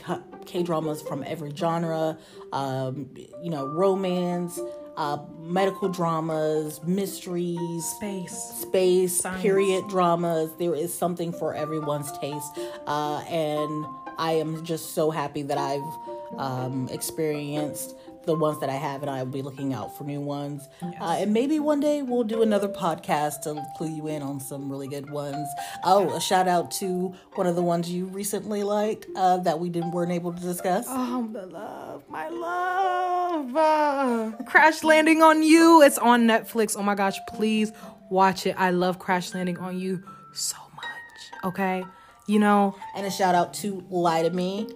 K 0.47 0.63
dramas 0.63 1.03
from 1.03 1.25
every 1.27 1.55
genre, 1.55 2.17
um, 2.53 3.11
you 3.43 3.51
know, 3.51 3.67
romance. 3.67 4.61
Uh, 4.97 5.19
medical 5.39 5.89
dramas, 5.91 6.83
mysteries, 6.85 7.85
space, 7.85 8.33
space, 8.63 9.21
Science. 9.21 9.43
period 9.43 9.87
dramas. 9.89 10.51
There 10.59 10.75
is 10.75 10.93
something 10.97 11.33
for 11.33 11.55
everyone's 11.55 12.11
taste, 12.19 12.59
uh, 12.87 13.19
and 13.29 13.85
I 14.19 14.33
am 14.33 14.65
just 14.65 14.95
so 14.95 15.11
happy 15.11 15.43
that 15.43 15.59
I've 15.59 16.39
um, 16.39 16.89
experienced 16.91 17.95
the 18.27 18.35
ones 18.35 18.61
that 18.61 18.69
I 18.69 18.75
have, 18.75 19.03
and 19.03 19.11
I 19.11 19.23
will 19.23 19.31
be 19.31 19.43
looking 19.43 19.73
out 19.73 19.97
for 19.97 20.05
new 20.05 20.21
ones. 20.21 20.69
Yes. 20.83 20.95
Uh, 21.01 21.17
and 21.21 21.33
maybe 21.33 21.59
one 21.59 21.81
day 21.81 22.03
we'll 22.03 22.25
do 22.25 22.43
another 22.43 22.69
podcast 22.69 23.43
to 23.43 23.65
clue 23.77 23.89
you 23.89 24.09
in 24.09 24.23
on 24.23 24.41
some 24.41 24.71
really 24.71 24.89
good 24.89 25.11
ones. 25.11 25.49
Oh, 25.85 26.15
a 26.15 26.21
shout 26.21 26.49
out 26.49 26.71
to 26.73 27.15
one 27.35 27.47
of 27.47 27.57
the 27.57 27.63
ones 27.63 27.91
you 27.91 28.07
recently 28.07 28.63
liked 28.63 29.07
uh, 29.17 29.39
that 29.39 29.59
we 29.59 29.69
didn't 29.69 29.93
weren't 29.93 30.13
able 30.13 30.33
to 30.33 30.41
discuss. 30.41 30.87
Oh, 30.89 31.29
the 31.33 31.47
love, 31.47 32.03
my 32.09 32.29
love, 32.29 33.57
uh, 33.57 34.33
Crash 34.45 34.83
Landing 34.85 35.23
on 35.23 35.43
You. 35.43 35.83
It's 35.83 35.99
on 35.99 36.27
Netflix. 36.27 36.77
Oh 36.79 36.83
my 36.83 36.95
gosh, 36.95 37.19
please 37.29 37.73
watch 38.11 38.47
it. 38.47 38.55
I 38.59 38.71
love 38.71 38.99
Crash 38.99 39.35
Landing 39.35 39.59
on 39.59 39.79
You 39.79 40.03
so 40.33 40.57
much. 40.75 41.45
Okay, 41.45 41.85
you 42.27 42.39
know. 42.39 42.77
And 42.97 43.07
a 43.07 43.11
shout 43.11 43.35
out 43.35 43.55
to 43.55 43.85
Lie 43.91 44.23
to 44.23 44.31
Me. 44.31 44.69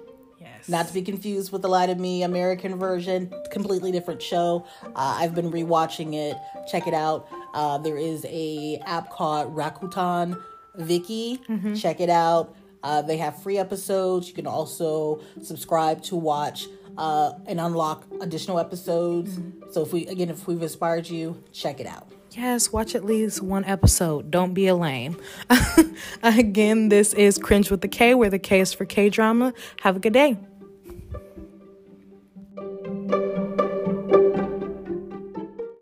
Not 0.69 0.89
to 0.89 0.95
be 0.95 1.03
confused 1.03 1.53
with 1.53 1.63
the 1.63 1.69
Lie 1.69 1.87
to 1.87 1.95
Me 1.95 2.23
American 2.23 2.79
version, 2.79 3.33
completely 3.51 3.93
different 3.93 4.23
show. 4.23 4.67
Uh, 4.85 5.19
I've 5.19 5.35
been 5.35 5.51
rewatching 5.51 6.15
it. 6.15 6.37
Check 6.71 6.87
it 6.87 6.95
out. 6.95 7.29
Uh, 7.55 7.79
there 7.79 7.97
is 7.97 8.25
a 8.29 8.81
app 8.87 9.11
called 9.11 9.55
Rakuten 9.55 10.41
Viki. 10.79 11.45
Mm-hmm. 11.47 11.75
Check 11.75 12.01
it 12.01 12.11
out. 12.11 12.55
Uh, 12.83 13.03
they 13.03 13.19
have 13.19 13.43
free 13.43 13.59
episodes. 13.59 14.29
You 14.29 14.35
can 14.35 14.47
also 14.47 15.21
subscribe 15.43 16.03
to 16.05 16.17
watch 16.17 16.67
uh, 16.97 17.33
and 17.47 17.61
unlock 17.61 18.07
additional 18.21 18.59
episodes. 18.59 19.37
Mm-hmm. 19.37 19.71
So 19.73 19.83
if 19.83 19.93
we 19.93 20.07
again, 20.07 20.31
if 20.31 20.47
we've 20.47 20.63
inspired 20.63 21.09
you, 21.09 21.43
check 21.53 21.81
it 21.81 21.87
out. 21.87 22.09
Yes, 22.33 22.73
watch 22.73 22.95
at 22.95 23.05
least 23.05 23.43
one 23.43 23.65
episode. 23.65 24.31
Don't 24.31 24.55
be 24.55 24.69
a 24.69 24.77
lame. 24.77 25.17
Again, 26.23 26.89
this 26.89 27.13
is 27.15 27.39
Cringe 27.39 27.73
with 27.73 27.81
the 27.81 27.89
K, 27.89 28.15
where 28.15 28.31
the 28.31 28.39
K 28.39 28.61
is 28.61 28.73
for 28.73 28.85
K 28.85 29.09
drama. 29.09 29.53
Have 29.81 29.97
a 29.97 29.99
good 29.99 30.13
day. 30.13 30.39